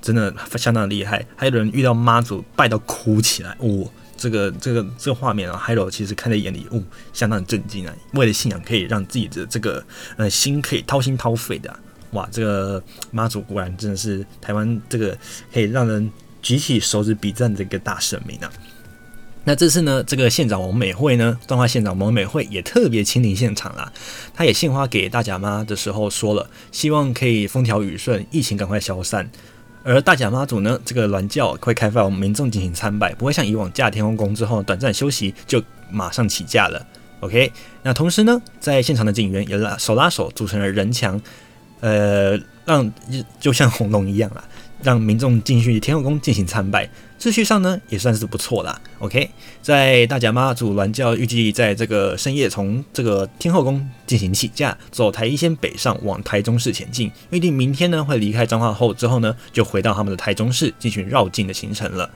[0.00, 1.26] 真的相当厉害。
[1.34, 7.94] 还有人遇到妈祖拜到哭起来，哦，这个这个这个画面啊，还有其实看在眼里，哦，相当震惊啊。
[8.12, 9.84] 为了信仰，可以让自己的这个
[10.16, 11.76] 呃心可以掏心掏肺的、
[12.12, 15.16] 哇，这个妈祖果然真的是台湾这个
[15.52, 18.52] 可以让人举起手指比赞的一个大神明啊！
[19.48, 23.92] 那这次呢，这个县长王美惠呢，彰化县长王美惠也特别亲临现场啦。
[24.34, 29.30] 他也献花给大甲妈的时候说了，希望可以风调雨顺，疫情赶快消散。
[29.84, 36.84] 而大甲妈祖呢，这个銮轿会开放民众进行参拜，不会像以往驾天后宫之后短暂休息就马上起驾了。
[37.20, 37.52] OK，
[37.84, 41.22] 那同时呢，在现场的警员也拉手拉手组成了人墙。
[41.80, 42.90] 呃，让
[43.38, 44.42] 就像红龙一样啦，
[44.86, 48.80] 让民众进去天后宫进行参拜，秩序上呢也算是不错啦。
[49.00, 49.28] OK，
[49.60, 62.08] 在大甲妈祖銮轿预计在这个深夜从这个天后宫进行起驾，走台一线北上往台中市前进，预定明天呢会离开彰化后之后呢，就回到他们的台中市进行绕境的行程了。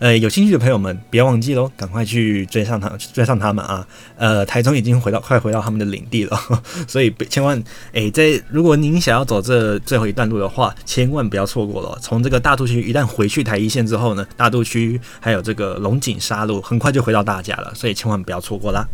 [0.00, 3.86] 呃，有兴趣的朋友们，别忘记喽，赶快去追上他，追上他们啊！
[4.16, 6.38] 呃，台中已经回到，快回到他们的领地了，
[6.88, 11.98] 所以千万，诶，在如果您想要走这最后一段路的话，千万不要错过了。
[12.00, 18.86] 从这个大肚区一旦回去台一线之后呢，大肚区还有这个龙井沙路，很快就回到大家了，所以千万不要错过啦。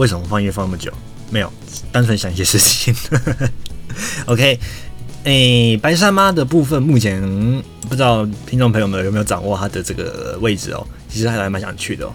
[0.00, 0.90] 为什么放音乐放那么久？
[1.30, 1.52] 没有，
[1.92, 2.94] 单纯想一些事情。
[4.24, 4.58] OK，
[5.24, 7.20] 诶、白沙妈的部分目前
[7.86, 10.86] 不知道听众朋友们有没有掌握它的这个位置哦。
[11.06, 12.12] 其实还还蛮想去的哦。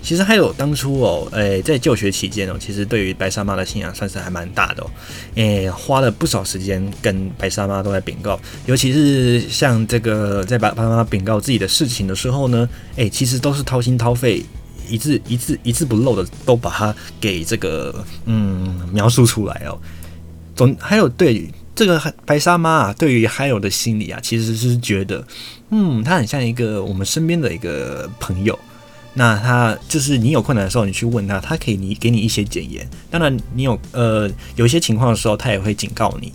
[0.00, 4.90] 其实还有当初哦，诶、在就学期间哦，其实对于白沙妈的信仰算是还蛮大的哦。
[5.34, 14.42] 诶、花了不少时间跟白沙妈都在禀告，尤其是像这个在白沙妈禀告自己的事情的时候呢，诶、其实都是掏心掏肺。
[14.92, 19.78] 一字一字一字不漏的都把它给这个嗯描述出来哦。
[20.54, 25.26] 总还有对这个白沙妈啊，对于还有的心理啊，其实是觉得
[25.70, 28.58] 嗯，他很像一个我们身边的一个朋友。
[29.14, 32.88] 那他就是你有困难的时候，你去问他，他可以你给你一些建言。
[33.10, 36.32] 当然，你有呃有一些情况的时候，他也会警告你。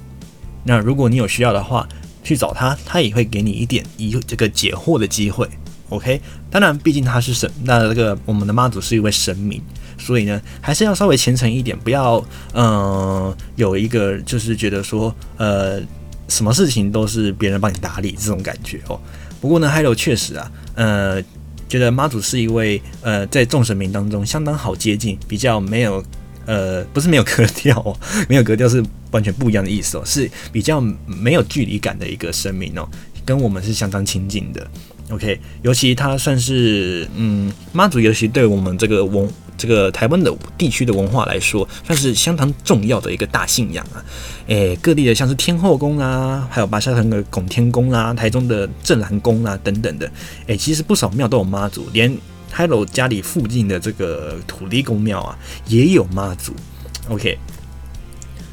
[0.63, 1.87] 那如果你有需要的话，
[2.23, 5.47] 去找他，他也会给你一点一这个解惑的机会。
[5.89, 6.21] OK，
[6.51, 9.61] 当然，毕竟他是神，那这个我们的妈祖是一位神明，
[9.97, 12.21] 所以呢，还是要稍微虔诚一点，不要
[12.53, 15.79] 嗯、有一个就是觉得说呃
[16.27, 18.99] 什么事情都是别人帮你打理这种感觉哦。
[19.39, 21.23] 不过呢，还有确实啊，呃，
[21.69, 26.03] 觉得妈祖是一位呃在众神明当中相当好接近，比较没有
[26.45, 27.97] 呃不是没有格调哦，
[28.27, 32.85] 没有格调是完全不一样的意思哦，是比较没有距离感的一个神明哦，
[33.23, 34.67] 跟我们是相当亲近的。
[35.09, 39.25] OK，尤其它算是嗯妈祖，尤其对我们这个文
[39.57, 44.03] 这个台湾的地区的文化来说，算是相当重要的一个大信仰啊。
[44.47, 50.11] 诶、各地的像是天后宫啊，还有白沙屯的拱天宫啊，台中的镇澜宫啊等等的，
[50.47, 52.13] 诶、其实不少庙都有妈祖，连
[52.53, 56.53] Hello 家里附近的这个土地公庙啊也有妈祖。
[57.07, 57.37] OK，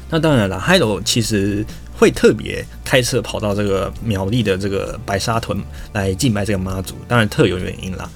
[0.09, 1.65] 那当然了，Hello 其实。
[1.97, 5.59] 会特别开车跑到这个苗栗的这个白沙屯
[5.93, 8.09] 来敬拜这个妈祖，当然特有原因啦。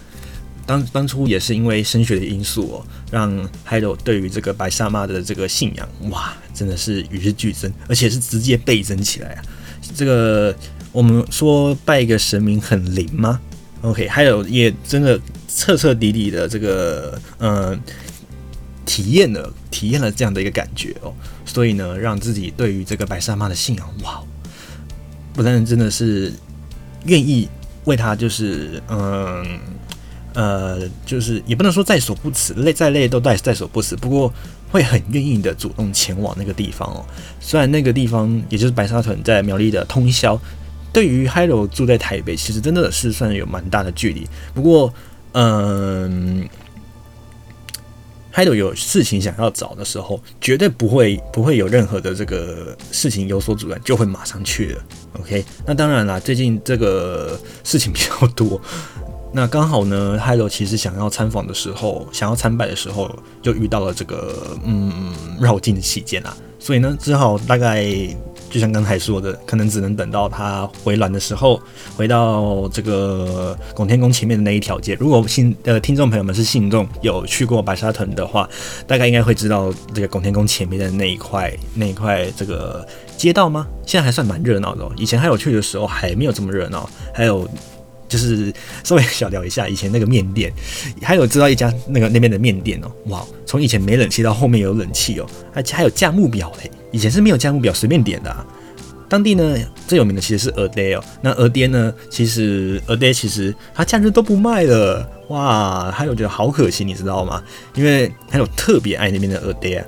[0.66, 3.32] 当当初也是因为升学的因素哦，让
[3.68, 9.42] Hiro 对于这个白沙妈的这个信仰，哇，真的是与日俱增，而且是直接倍增起来啊！
[9.96, 10.56] 这个
[10.92, 13.40] 我们说拜一个神明很灵吗
[13.82, 17.80] ？OK，还有也真的彻彻底底的这个嗯，
[19.00, 21.14] 体验了体验了这样的一个感觉哦，
[21.46, 24.22] 所以呢，让自己对于这个白沙妈的信仰，哇，
[25.34, 26.34] 不但真的是
[27.06, 27.48] 愿意
[27.86, 29.60] 为他，就是嗯。
[30.36, 33.96] 呃，就是也不能说在所不辞，累再累都在在所不辞。
[33.96, 34.32] 不过
[34.72, 37.04] 会很愿意的主动前往那个地方哦。
[37.42, 40.40] 虽然那个地方也就是白沙屯在苗栗的通宵，
[40.94, 44.30] 对于 Hiro 住在台北，其实真的是算有蛮大的距离。
[44.54, 44.94] 不过，
[45.34, 46.48] 嗯
[48.34, 54.84] ，Hiro 有事情想要找的时候，绝对不会不会有任何的这个事情有所阻拦，就会马上去了。
[55.20, 58.60] OK，那当然啦，最近这个事情比较多。
[59.32, 67.86] 那刚好呢，Hiro 其实想要参访的时候，想要参拜的时候，就遇到了这个嗯绕境的期间啊，所以呢，只好大概
[68.50, 71.62] 就像刚才说的，可能只能等到他回暖的时候，
[71.96, 74.98] 回到这个拱天宫前面的那一条街。
[75.00, 78.50] 如果信呃听众朋友们是信众，有去过白沙屯的话，
[78.88, 82.86] 大概应该会知道这个拱天宫前面的那一块那一块这个
[83.16, 83.68] 街道吗？
[83.86, 87.48] 现在还算蛮热闹的哦，以前还有去的时候还没有这么热闹，还有。
[88.10, 88.52] 就是
[88.84, 90.52] 稍微小聊一下以前那个面店，
[91.02, 98.46] 还有知道一家那个那边的面店哦，哇，从以前没冷气到后面有冷气哦，而且还有价目表嘞，以前是没有价目表随便点的啊。
[99.08, 99.58] 当地呢
[99.88, 107.42] 最有名的其实是蚵嗲哦，那蚵嗲呢其实蚵嗲其实它假日都不卖了，哇，还有觉得好可惜，你知道吗？
[107.74, 109.84] 因为还有特别爱那边的蚵嗲。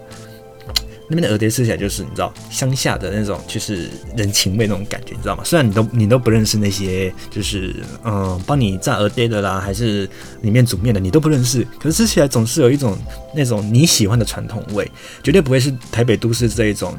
[1.11, 5.43] 那边的蚵嗲吃起来就是你知道乡下的那种，就是人情味那种感觉，你知道吗？
[5.43, 10.09] 虽然你都你都不认识那些，就是嗯帮你炸蚵嗲的啦，还是
[10.41, 12.97] 里面煮面的，你都不认识，可是吃起来总是有一种
[13.35, 14.89] 那种你喜欢的传统味，
[15.21, 16.95] 绝对不会是台北都市这一种，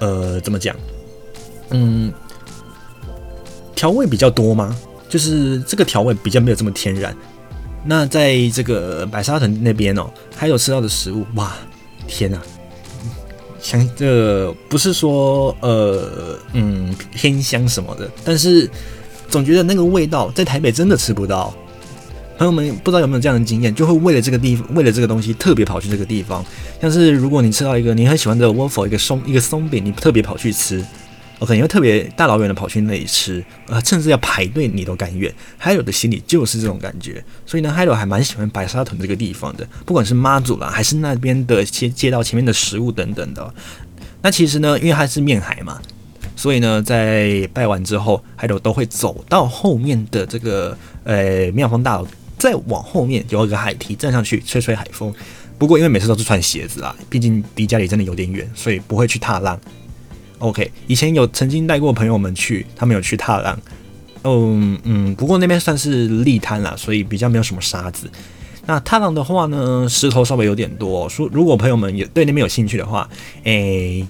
[0.00, 0.74] 呃，怎么讲？
[1.70, 2.10] 嗯，
[3.74, 4.74] 调味比较多吗？
[5.06, 7.14] 就是这个调味比较没有这么天然。
[7.84, 11.54] 那在这个白沙屯那边哦，还有吃到的食物，哇，
[12.06, 12.42] 天啊！
[13.60, 18.70] 香，这不是说呃嗯偏香什么的，但是
[19.28, 21.54] 总觉得那个味道在台北真的吃不到。
[22.38, 26.44] 朋友们不知道有没有这样的经验，就会为了这个地，为了这个东西特别跑去这个地方。
[26.80, 30.84] 像是如果你吃到一个你很喜欢的 wof 一个松一个松饼，你特别跑去吃。
[31.40, 35.32] OK，你会特别大老远的跑去那里吃，呃，甚至要排队你都甘愿。
[35.62, 43.54] Hiro 的心里就是这种感觉，所以呢，Hiro 还蛮喜欢白沙屯这个地方的，不管是妈祖啦，还是那边的街街道前面的食物等等的。
[44.20, 45.80] 那其实呢，因为它是面海嘛，
[46.34, 55.14] 所以呢，在拜完之后，Hiro 都会走到后面的这个呃庙方大楼，再往后面有一个海堤，站上去吹吹海风。
[55.56, 59.56] 不过因为每次都是穿鞋子啊，毕竟离家里真的有点远，所以不会去踏浪。
[60.38, 63.58] OK，以前有曾经带过朋友们去，他们有去踏浪，
[64.22, 68.08] 嗯嗯，不过那边算是礫滩啦，所以比较没有什么沙子。
[68.66, 73.08] 那踏浪的话呢，石头稍微有点多，说如果朋友们有对那边有兴趣的话，
[73.42, 74.06] 诶、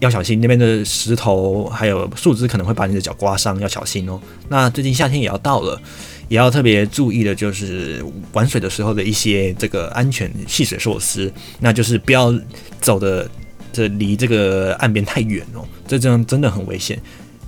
[0.00, 4.20] 要小心那边的石头还有树枝可能会把你的脚刮伤，要小心哦。
[4.50, 5.80] 那最近夏天也要到了，
[6.28, 8.04] 也要特别注意的就是
[8.34, 12.34] 玩水的时候的一些这个安全戏水措施，那就是不要
[12.82, 13.26] 走的。
[13.74, 16.98] 这离这个岸边太远哦，这这样真的很危险。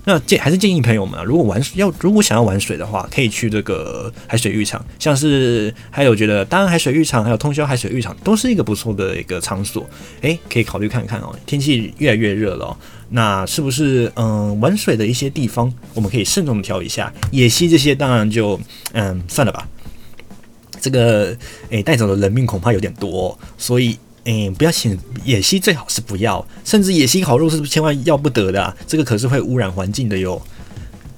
[0.08, 9.84] 那建还是建议朋友们啊，如果玩要如果想要玩水的话，可以去这个海水浴场，像是还有觉得当然海水浴场还有通宵海水浴场都是一个不错的一个场所，
[10.20, 11.34] 诶，可以考虑看看哦。
[11.44, 17.12] 天气越来越热了，那是不是嗯玩水的一些地方我们可以慎重的挑一下？
[17.32, 18.60] 野溪这些当然就
[18.92, 19.66] 嗯算了吧，
[20.80, 21.36] 这个
[21.70, 23.98] 诶带走的人命恐怕有点多，所以。
[24.28, 28.76] 嗯，不要请野溪，最好是不要，甚至野溪烤肉是不千万要不得的啊！
[28.84, 30.42] 这个可是会污染环境的哟。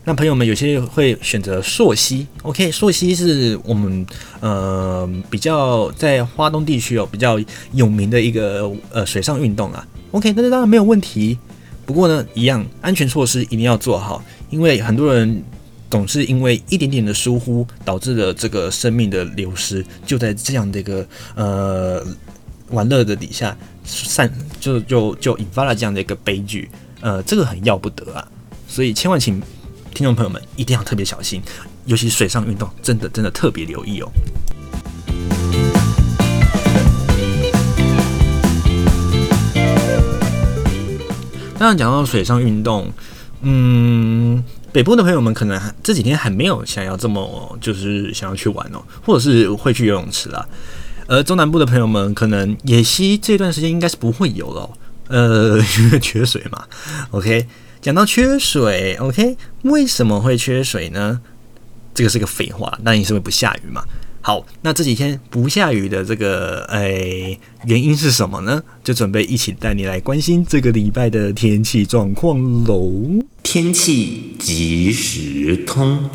[0.05, 4.07] 那朋友们有些会选择溯溪，OK，溯溪是我们
[4.41, 7.41] 呃比较在花东地区哦比较
[7.73, 9.87] 有名的一个呃水上运动啊。
[10.11, 11.39] OK，那这当然没有问题。
[11.87, 15.43] 不过呢，一样安全措施一定要做好，因为很多人
[15.91, 22.07] 总是因为一点点的疏忽，导致了这个生命的流失，就在这样的一个呃。
[22.71, 26.69] 玩乐的底下散就就就引发了这样的一个悲剧，
[27.01, 28.27] 呃，这个很要不得啊，
[28.67, 29.41] 所以千万请
[29.95, 31.41] 听众朋友们一定要特别小心，
[31.87, 34.11] 尤其水上运动真的真的特别留意哦。
[41.59, 42.93] 当然讲到水上运动，
[43.41, 50.47] 嗯，北部的朋友们可能这几天还没有想要这么就是想要去玩哦，或者是会去游泳池啦。
[51.09, 54.71] 而中南部的朋友们可能野溪这段时间应该是不会有了，
[55.09, 56.65] 呃， 因为缺水嘛。
[57.11, 57.47] OK，
[57.81, 61.21] 讲到缺水，OK，为什么会缺水呢？
[61.95, 63.83] 这个是个废话，那你是不是不下雨嘛？
[64.21, 68.63] 好，那这几天不下雨的这个诶、哎、原因是什么呢？
[68.85, 72.93] 就准备一起带你来关心这个礼拜的天气状况喽。
[73.43, 76.11] 天气即时通。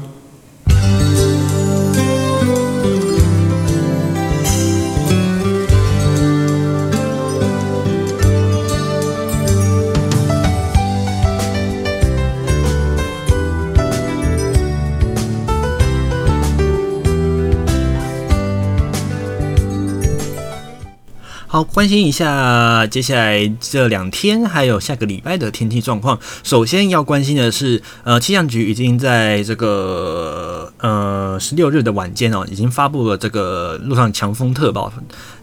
[21.66, 26.20] 关心一下接下来这两天还有下个礼拜的天气状况。
[26.43, 34.91] 首先要关心的是，呃，气象局已经在这个呃十六日的晚间哦，已经发布了这个陆上强风特报。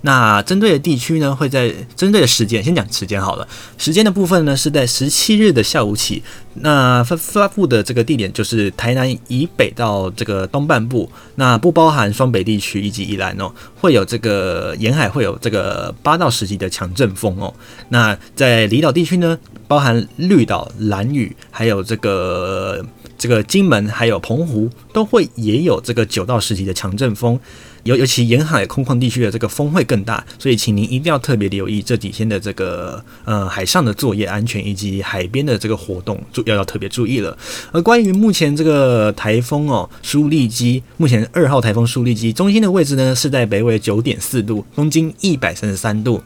[0.02, 3.46] 那针对的地区呢，会在针对的时间，先讲时间好了。
[3.78, 6.22] 时间的部分呢，是在十七日的下午起。
[6.54, 17.54] 那发发布的这个地点就是台南以北到这个东半部，那不包含双北地区以及宜兰哦，会有这个沿海会有这个八到十级的强阵风哦。
[17.88, 19.38] 那在离岛地区呢，
[19.68, 22.84] 包含绿岛、兰屿，还有这个
[23.16, 27.38] 这个金门，还有澎湖，都会也有这个九到十级的强阵风。
[27.84, 37.36] 尤尤其沿海空旷地区的这个风会更大，所以请您一定要特别留意这几天的这个呃海上的作业安全以及海边的这个活动，注要要特别注意了。
[37.72, 46.22] 而关于目前这个台风哦，苏利基目前二号台风苏利基中心的位置呢，是在北纬九点四度，东经一百三十三度。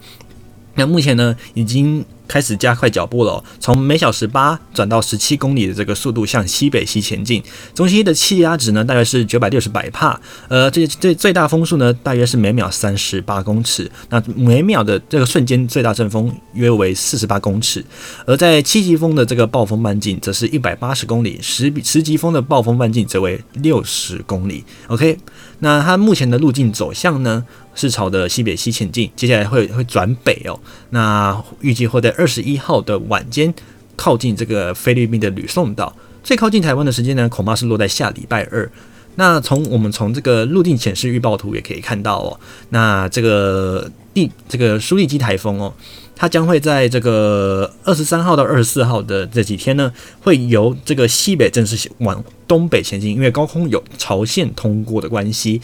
[0.75, 2.05] 那目前呢，已经。
[2.27, 7.43] 开始加快脚步了，从每小时八转到十七公里的这个速度向西北西前进。
[7.75, 10.19] 中心的气压值呢，大约是九百六十百帕，
[10.49, 13.93] 呃，这这最大风速呢，大约是每秒三十八公尺。
[14.09, 17.85] 那每秒的这个瞬间最大阵风约为四十八公尺。
[18.27, 24.65] 而在七级风的这个暴风半径则是一百八十公里，十比十级风的暴风半径则为六十公里。
[24.87, 25.19] OK，
[25.59, 27.45] 那它目前的路径走向呢？
[27.75, 30.59] 是朝的西北西前进，接下来会会转北哦。
[30.91, 33.53] 那预计会在二十一号的晚间
[33.97, 38.71] 靠近这个菲律宾的吕宋岛，最靠近台湾的时间呢，恐怕是落在下礼拜二。
[39.17, 45.73] 那从我们从这个陆地显示预报图也可以看到哦，那这个地这个苏力基台风哦。
[46.17, 55.61] 它将会在这个二十三号到二十四号的这几天呢，会由这个西北正式往东北前进，因为高空有潮线通过的关系。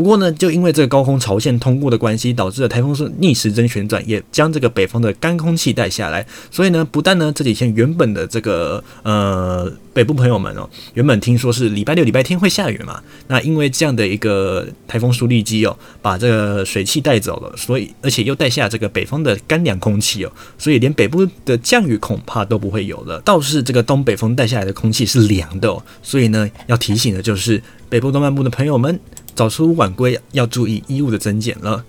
[0.00, 6.26] 不过呢，就因为这个高空潮线通过的关系，导致了台风是逆时针旋转，也将这个北方的干空气带下来。
[6.50, 23.20] 所以呢，不但呢这几天原本的这个呃北部朋友们哦，原本听说是礼拜六、礼拜天会下雨嘛，那因为这样的一个台风舒力基哦，把这个水汽带走了，所以而且又带下这个北方的干凉空气哦，所以连北部的降雨恐怕都不会有了。
[23.20, 28.98] 倒是这个东北风带下来的空气是凉的哦，所以呢，要提醒的就是北部东半部的朋友们。
[29.40, 31.82] 早出晚归要注意衣物的增减了。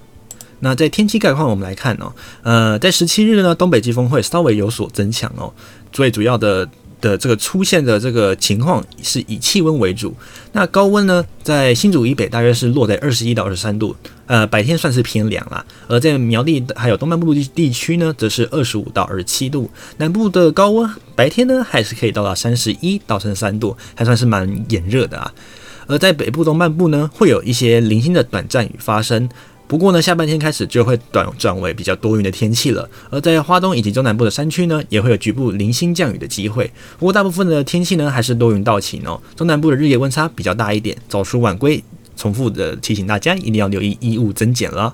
[0.62, 5.54] 那在天气概况，我们来看哦，呃，在十七日呢，东北季风会稍微有所增强哦。
[5.92, 6.70] 最主要的
[7.02, 10.16] 的这个出现的这个情况是以气温为主。
[10.54, 13.94] 那高温呢，在新竹以北大约是落在二十一到二十三度，
[14.28, 15.66] 呃，白天算是偏凉啦。
[15.90, 19.70] 而在苗栗还有东半部地地区呢，则是二十五到二十七度。
[19.98, 25.34] 南部的高温白天呢，还是可以到达三十一到三十三度，还算是蛮炎热的啊。
[25.88, 29.30] 而在北部东半部呢，会有一些零星的短暂雨发生。
[29.68, 32.90] 不过呢，下半天开始就会转转为比较多云的天气了。
[33.10, 36.70] 而在花东以及中南部的山区呢，也会有局部零星降雨的机会。
[37.00, 39.22] 不过大部分的天气呢，还是多云到晴哦。
[39.34, 41.82] 中南部的日夜温差比较大一点，早出晚归。
[42.22, 44.94] 重复的提醒大家，一定要留意衣物增减了。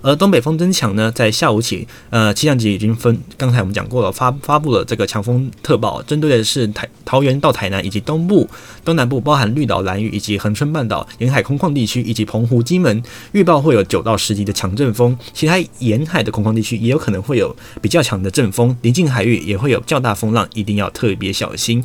[0.00, 8.48] 而东北风增强呢，在下午起，呃，气象局已经分，刚才我们讲过了，发发布了这个强风特报，针对的是台桃园到台南以及东部、
[8.84, 13.02] 东南部，包含绿岛、兰屿以及恒春半岛沿海空旷地区以及澎湖、金门，
[13.32, 15.18] 预报会有九到十级的强阵风。
[15.34, 21.82] 其他沿海的空旷地区也有可能会有比较强的阵风，临近海域也会有较大风浪，一定要特别小心。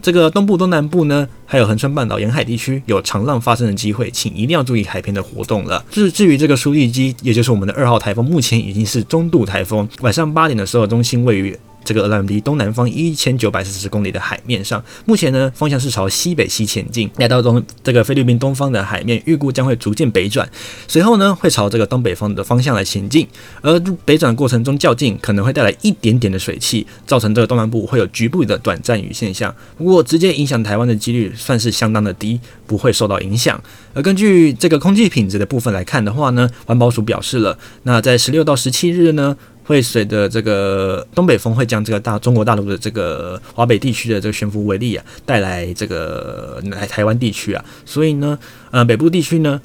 [0.00, 5.84] 这个东部、东南部呢，还有恒春半岛沿海地区有长浪发生的机会，请一定要注意海边的活动了。
[5.90, 9.88] 至至于这个苏力基，也就是我们的二号台风，目前已经是中度台风。
[10.00, 20.46] 晚上八点的时候，中心位于这个 LMD 东南方一千九百四十公里的海面上，目前呢方向是朝西北西前进，来到东这个菲律宾东方的海面，预估将会逐渐北转，
[20.86, 23.26] 随后呢会朝这个东北方的方向来前进，
[23.62, 29.54] 而北转过程中较近，可能会带来一点点的水汽，造成这个东南部会有局部的短暂雨现象。
[29.78, 33.58] 不过直接影响台湾的几率算是相当的低，不会受到影响。
[33.94, 39.34] 而根据这个空气品质的部分来看的话呢，环保署表示了，那在十六到十七日呢。
[39.68, 48.38] 会随着这个东北风会将这个大中国大陆的这个华北地区的这个悬浮微粒啊带来这个来台湾地区啊，所以呢，
[48.70, 49.60] 呃，北部地区呢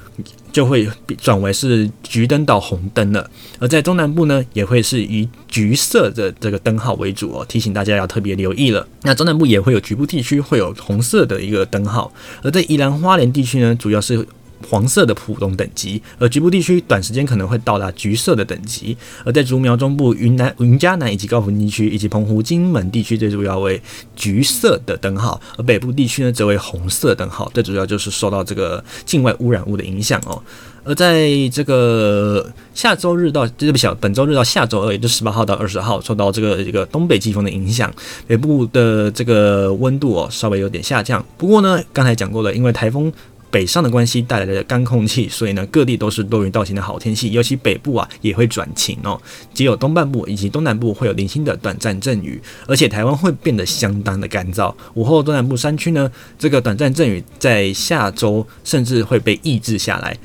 [0.51, 0.85] 就会
[1.17, 8.85] 转为是橘灯到红灯了，而在中南部呢也会是以橘色的这个灯号为主哦，提醒大家要特别留意了。
[9.03, 14.27] 那中南部也会有局部地区会有红色的一个灯号，而在宜兰花莲地区呢，主要是。
[14.69, 23.81] 黄色的普通等级，而局部地区短时间可能会到达橘色的等级，而在竹苗中部、云南、云嘉南以及高屏地区以及澎湖、金门地区，最主要为
[24.15, 30.41] 橘色的灯号，而北部地区呢则为红色灯号，最主要就是受到这个境外污染物的影响哦。
[30.85, 37.89] 而在这个下周日到这不小本周日到下周二，也就十八号到二十号，受到这个一个东北季风的影响，
[38.27, 41.25] 北部的这个温度哦稍微有点下降。
[41.37, 43.11] 不过呢，刚才讲过了，因为台风。
[43.53, 49.21] 北上的关系带来的干空气，所以呢，各地都是多云到晴的好天气，尤其北部啊也会转晴哦。
[49.53, 54.73] 只有东半部以及东南部会有零星的短暂阵雨，而且台湾会变得相当的干燥。
[54.95, 60.17] 午后东南部山区呢，这个短暂阵雨在下周甚至会被抑制下来。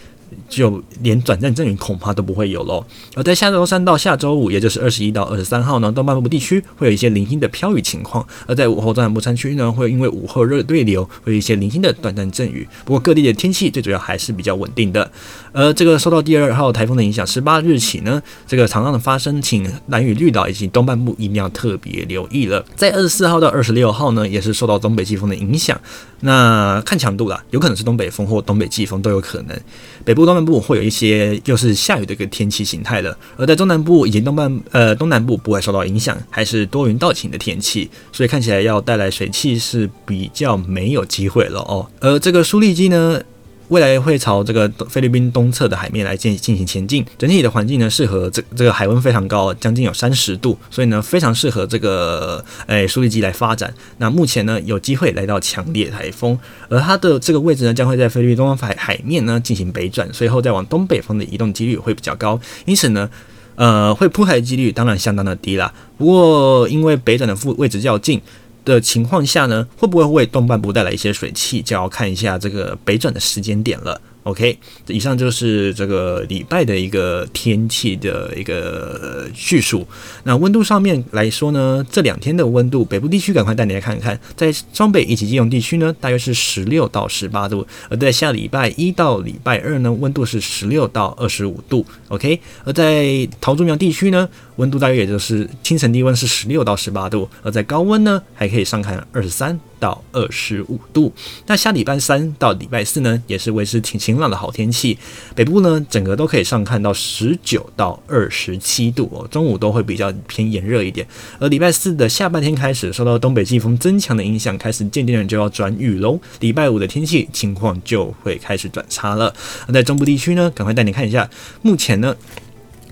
[0.48, 2.84] 就连短暂阵雨恐怕都不会有喽。
[3.14, 12.66] 而在下周三到下周五，也就是二十一到二十三号呢，东半部地区会有一些零星的飘雨情况；而在午后中南部山区呢，会因为午后热对流，会有一些零星的短暂阵雨。
[12.84, 15.10] 不过各地的天气最主要还是比较稳定的。
[15.52, 22.64] 而这个受到第二号台风的影响，十八日起呢，这个长浪的发生，请兰屿绿岛以及东半部一定要特别留意了。
[22.76, 25.78] 在二十四号到二十六号呢，也是受到东北季风的影响。
[26.20, 29.58] 那看强度啦，有可能是东北风或东北季风都有可能。
[30.04, 41.86] 北部东南部会有一些就是下雨的一个天气形态的，而在中南部以及东半呃东南部不会受到影响，还是多云到晴的天气，所以看起来要带来水汽是比较没有机会了哦。
[42.00, 43.20] 而这个苏力机呢，
[43.68, 53.72] 未来会朝这个菲律宾东侧的海面来进进行前进，整体的环境呢适合这这个海温非常高，将近有三十度，所以呢非常适合这个诶苏力基来发展。
[53.98, 56.38] 那目前呢有机会来到强烈台风，
[56.68, 63.10] 而它的这个位置呢将会在菲律宾东方海海面呢进行北转，随后再往东北方的移动几率会比较高，因此呢
[63.56, 65.72] 呃会铺台几率当然相当的低啦。
[65.98, 68.20] 不过因为北转的位位置较近。
[68.68, 71.62] 的情况下呢，会不会为东半部带来一些水汽？
[71.62, 74.00] 就要看一下这个北转的时间点了。
[74.24, 74.58] OK，
[74.88, 79.86] 以上就是这个礼拜的一个天气的一个叙述。
[80.24, 91.86] 那温度上面来说呢，这两天的温度，北部地区赶快带你来看看，在双北以及基隆地区呢，大约是十六到十八度；而在下礼拜一到礼拜二呢，温度是十六到二十五度。
[92.08, 94.28] OK，而在桃竹苗地区呢，
[94.58, 101.12] 温度大约也就是清晨低温是十六到十八度，而在高温呢，还可以上看二十三到二十五度。
[101.46, 104.98] 那下礼拜三到礼拜四呢，也是维持挺晴朗的好天气。
[105.34, 111.06] 北部呢，整个都可以上看到十九到二十七度哦，中午都会比较偏炎热一点。
[111.38, 116.18] 而礼拜四的下半天开始，受到东北季风增强的影响，开始渐渐的就要转雨喽。
[116.40, 119.32] 礼拜五的天气情况就会开始转差了。
[119.68, 121.30] 那在中部地区呢，赶快带你看一下，
[121.62, 122.16] 目前呢。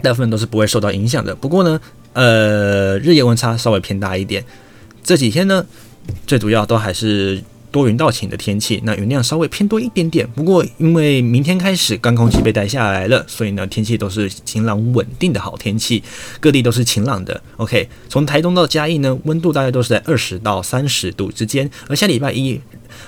[0.07, 1.34] 大部分都是不会受到影响的。
[1.34, 1.80] 不过呢，
[2.12, 4.44] 呃，日夜温差稍微偏大一点。
[5.02, 5.66] 这几天呢，
[6.28, 7.42] 最主要都还是
[7.77, 10.27] 多云到晴的天气，那云量稍微偏多一点点。
[10.35, 16.03] 不过因为明天开始干空气被带下来了，所以呢，天气都是晴朗稳定的好天气，
[16.41, 17.39] 各地都是晴朗的。
[17.59, 21.70] OK，从台东到嘉义呢，温度大概都是在二十到三十度之间。
[21.87, 22.59] 而下礼拜一，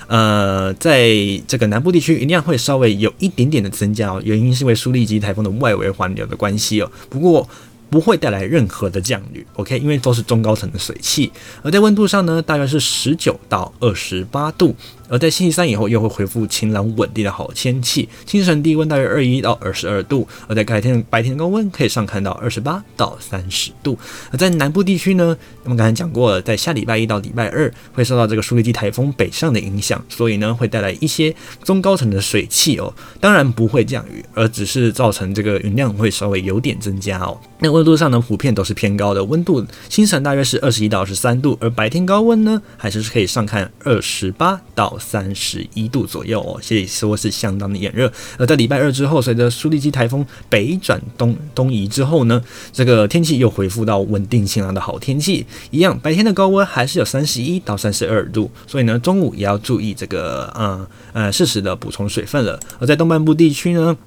[0.05, 1.09] 呃，在
[1.47, 6.91] 这个南部地区云量会稍微有一点点的增加哦，原因是因为苏力基台风的外围环流的关系哦。
[7.09, 7.49] 不过
[7.89, 11.31] 不会带来任何的降雨，OK，因为都是中高层的水汽。
[11.63, 14.75] 而在温度上呢，大约是十九到二十八度。
[15.09, 23.97] 而在星期三以后又会恢复晴朗稳定的好天气，清晨低温大约二一到二十二度，而在改天白天高温可以上看到二十八到三十度。
[24.31, 37.35] 而在南部地区呢，我们刚才讲过了，在下礼拜一到礼拜二会受到这个苏力基台风北上的影响，所以呢会带来一些中高层的水汽哦，当然不会降雨，而只是造成这个云量会稍微有点增加哦。
[37.61, 44.98] 那温度上呢普遍都是偏高的，温度清晨大约是二十一到二十三度，而白天高温呢还是可以上看二十八到。
[44.99, 48.11] 三十一度左右哦，所以说是相当的炎热。
[48.37, 52.43] 而在礼拜二之后，随着苏力基台风北转东东移之后呢，
[52.73, 55.45] 这个天气又恢复到稳定晴朗的好天气。
[55.71, 62.59] 一样，白天的高温还是有三十一到三十二度，所以呢，中午也要注意这个，嗯呃，适时的补充水分了。
[62.79, 63.97] 而在东半部地区呢。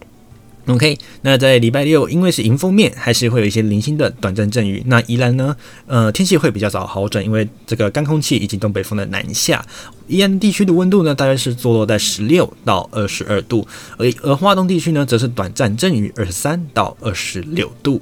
[0.66, 4.80] OK，那在礼拜六，因为是迎风面，还是会有一些零星的短暂阵雨。
[4.86, 5.56] 那宜兰呢，
[5.86, 9.64] 呃，天气会比较早好转，因为这个干空气以及东北风的南下。
[10.06, 13.66] 宜兰地区的温度呢，大约是坐落在十六到二十二度，
[13.98, 18.00] 而而华东地区呢，则是短暂阵雨，二十三到二十六度。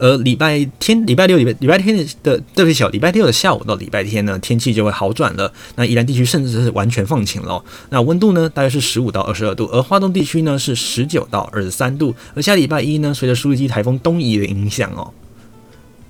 [0.00, 5.52] 而礼拜天、礼拜六、礼拜礼拜天的特别小礼拜六的下午到礼拜天呢，天气就会好转了。
[5.76, 7.62] 那宜兰地区甚至是完全放晴了。
[7.90, 12.14] 那温度呢，大约是十五到二十二度，而花东地区呢是十九到二十三度。
[12.34, 15.12] 而下礼拜一呢，随着苏力基台风东移的影响哦。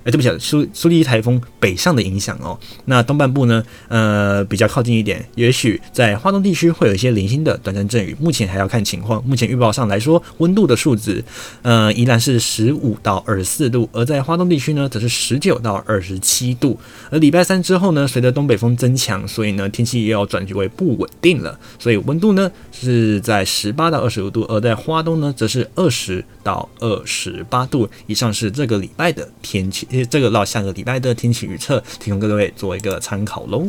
[0.03, 9.23] 哎，对不起，苏苏力台风北上的影响哦，那东半部呢，呃，比较靠近一点，也许在花东地区会有一些零星的短暂阵雨，目前还要看情况。
[9.25, 11.23] 目前预报上来说，温度的数字，
[11.61, 16.79] 呃，依然是十五到二十四度，而在花东地区呢，则是十九到二十七度。
[17.09, 27.87] 而礼拜三之后呢，随着东北风增强，所以呢，天气又要转为不稳定了，所以温度呢是在十八到二十五度，而在花东呢，则是二十到二十八度。
[28.07, 29.87] 以上是这个礼拜的天气。
[29.91, 33.67] 其实这个到下个礼拜的天气预测，提供各位做一个参考喽。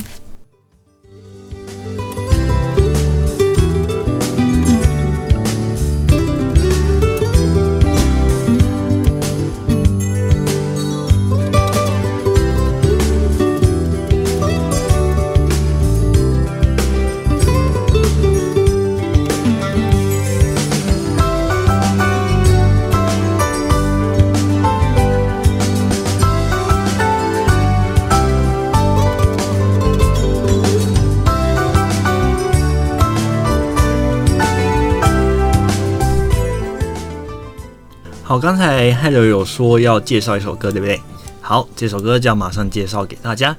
[38.83, 41.01] 才海流有说要介绍一首歌，对不对？
[41.41, 43.55] 好，这首歌就要马上介绍给大家。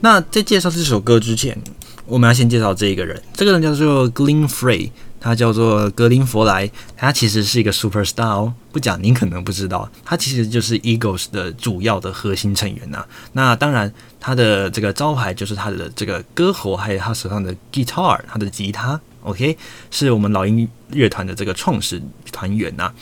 [0.00, 1.58] 那在介绍这首歌之前，
[2.04, 3.22] 我们要先介绍这一个人。
[3.32, 8.52] 这个人叫做 Glen Frey，他叫做格林·弗莱，他其实是一个 super star 哦。
[8.70, 13.90] 不讲您可能不知道，他其实就是 Eagles 的主要的核心成员呐、那当然，
[14.20, 19.00] 他的这个招牌就是他的这个歌喉，还有他手上的 guitar，他的吉他。
[19.22, 19.56] OK，
[19.90, 22.92] 是我们老鹰乐团的这个创始团员呐、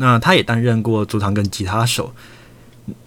[0.00, 2.10] 那他也担任过主唱跟吉他手，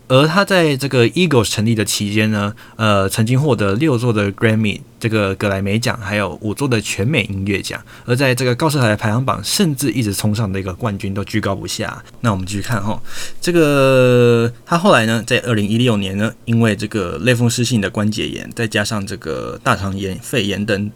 [0.07, 12.03] 而他在这个 Eagles 成立的期间呢，呃，曾经获得六座的 Grammy 这个格莱美奖，还有五座的全美音乐奖，而在这个告示牌排行榜，甚至一直冲上的一个冠军都居高不下。
[12.21, 13.01] 那我们继续看哈，
[13.41, 20.91] 这个他后来呢，在二零一六年呢，因为这个类风湿性的关节炎，再加上这个大肠炎、肺炎等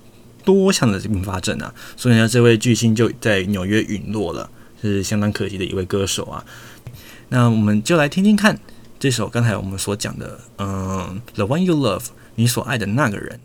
[0.46, 4.48] 多项的并发症啊，所以呢，这位巨星就在纽约陨落了。
[4.82, 6.44] 是相当可惜的一位歌手啊，
[7.30, 8.60] 那我们就来听听看
[9.00, 12.00] 这首刚才我们所讲的，嗯，《The One You Love》，
[12.36, 13.40] 你所爱的那个人。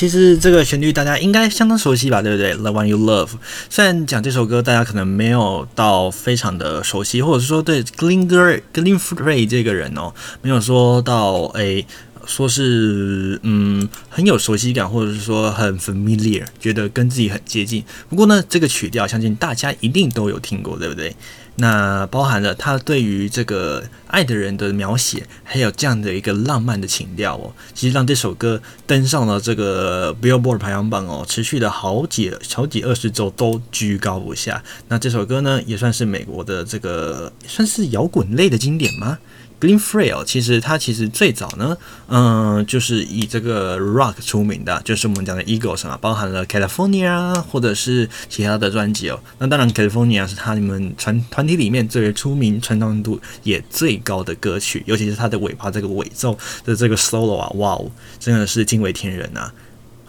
[0.00, 3.32] 其实这个旋律大家应该相当熟悉吧，对不对？The One You Love。
[3.68, 11.86] 虽然讲这首歌，大家可能没有到非常的熟悉，或者是说对 Glenn Gray Glenn Frey 这个人哦，没有说到诶，
[12.30, 17.84] 说是嗯很有熟悉感，或者是说很 familiar，觉得跟自己很接近。
[18.08, 21.14] 不过呢，这个曲调相信大家一定都有听过，对不对？
[21.56, 34.62] 那包含了他对于这个爱的人的描写，还有这样的一个浪漫的情调哦，其实让这首歌登上了这个 Billboard 排行榜哦，持续了好几好几二十周都居高不下。
[34.88, 39.18] 那这首歌呢，也算是美国的这个算是摇滚类的经典吗
[39.60, 41.76] ？Glenn Frey 其实他其实最早呢，
[42.08, 49.20] 嗯，就是以这个 rock 出名的，就是我们讲的 Eagles 嘛，包含了 California 或者是其他的专辑哦。
[49.38, 59.50] 那当然 California 是他们团团体里面最为出名、传唱度也最高的歌曲，尤其是他的尾巴这个尾奏的这个 solo 啊，哇哦，真的是惊为天人呐。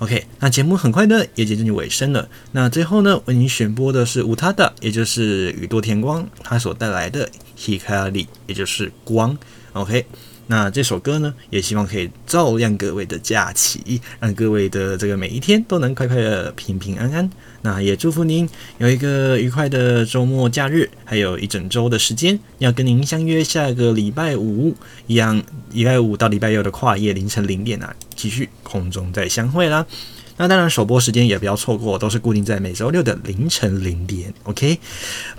[0.02, 2.28] OK，那节目很快的也接近尾声了。
[2.54, 9.38] 那最后呢，为您选播的是 Utada，也就是宇多田光他所带来的 Hikari，也就是光。
[9.74, 10.04] OK，
[10.48, 17.30] 那这首歌呢，也希望可以照亮各位的假期，让各位的这个每一天都能快快乐、平平安安。
[17.64, 18.50] 那也祝福您
[18.80, 24.76] 有一个愉快的周末假日，还有一整周的时间，要跟您相约下个礼拜五
[25.08, 25.42] 一样，
[25.72, 29.86] 礼拜五到礼拜六的跨夜凌晨零点啊，继续空中再相会啦。
[30.38, 34.34] 那当然首播时间也不要错过，都是固定在每周六的凌晨零点。
[34.44, 34.80] OK，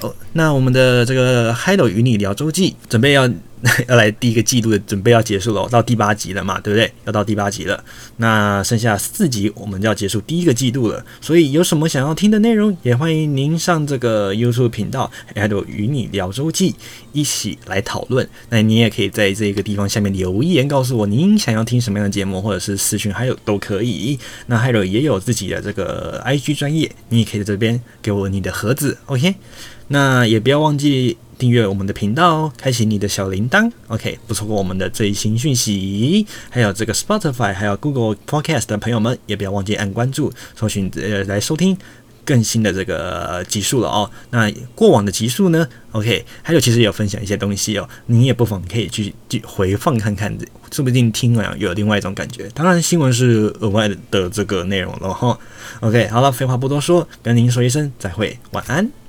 [0.01, 3.29] 哦，那我们的这个 Hello 与你聊周记准备要。
[3.87, 6.93] 要来第一个季度的准备要结束了，到第八集了嘛，对不对？
[7.05, 7.85] 要到第八集了，
[8.17, 11.05] 那剩下四集我们就要结束第一个季度了。
[11.21, 16.75] 所以有什么想要听的内容，也欢迎您上这个 YouTube 频道，还有与你聊周记
[17.13, 18.29] 一起来讨论。
[18.49, 24.19] 那你也可以在这个地方下面留言告诉我您想要听什么样的节目，或者是私讯，还有都可以。
[24.47, 29.37] 那还有也有自己的这个 IG 专业，你也可以在这边给我你的盒子，OK？
[29.89, 31.17] 那也不要忘记。
[31.39, 36.25] 订阅我们的频道哦，开启你的小铃铛，OK，不错过我们的最新讯息。
[36.49, 41.77] 还有这个 Spotify，还有 Google Podcast 的朋友们，也不要忘记按关注，搜寻呃来收听
[42.25, 44.09] 更新的这个集数了哦。
[44.31, 50.33] 那过往的集数呢，OK，还有其实有分享一些东西哦，你也不妨可以去去回放看看，
[50.71, 52.49] 说不定听完有另外一种感觉。
[52.55, 55.37] 当然，新闻是额外的这个内容了哈。
[55.81, 59.02] OK，好了，废话不多说，跟您说一声再会，晚安。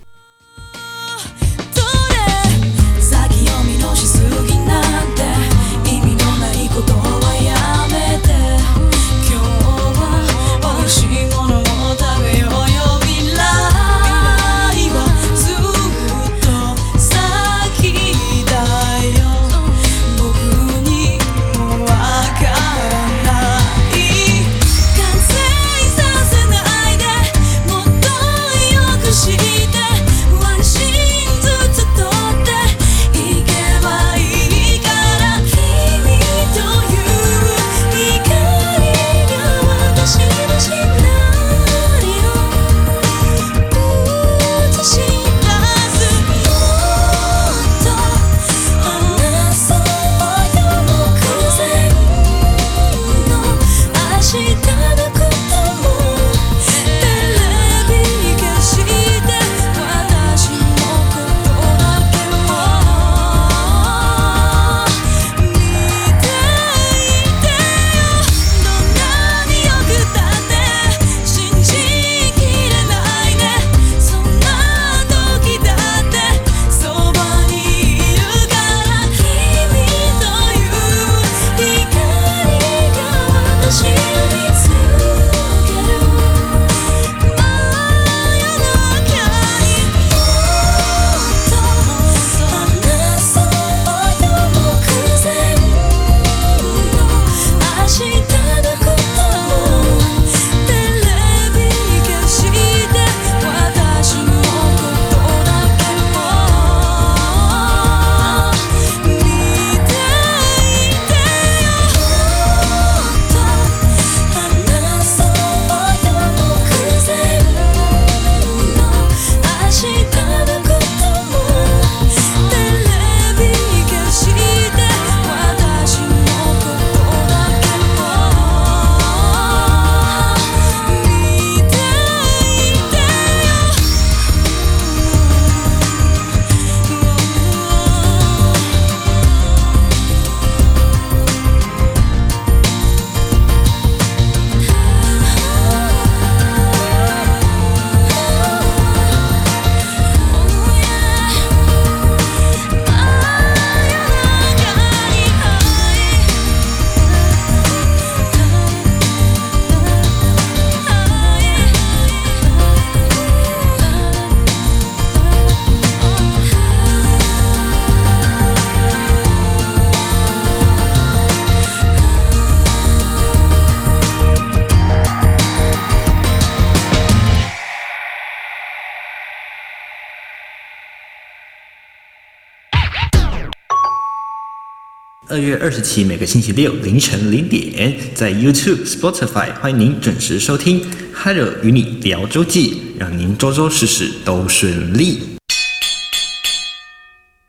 [185.33, 190.79] 二月二十七每个星期六凌晨零点，在 YouTube、Spotify 欢迎您准时收听。
[191.11, 195.32] Hello，与你聊周记，让您周周事事都顺利。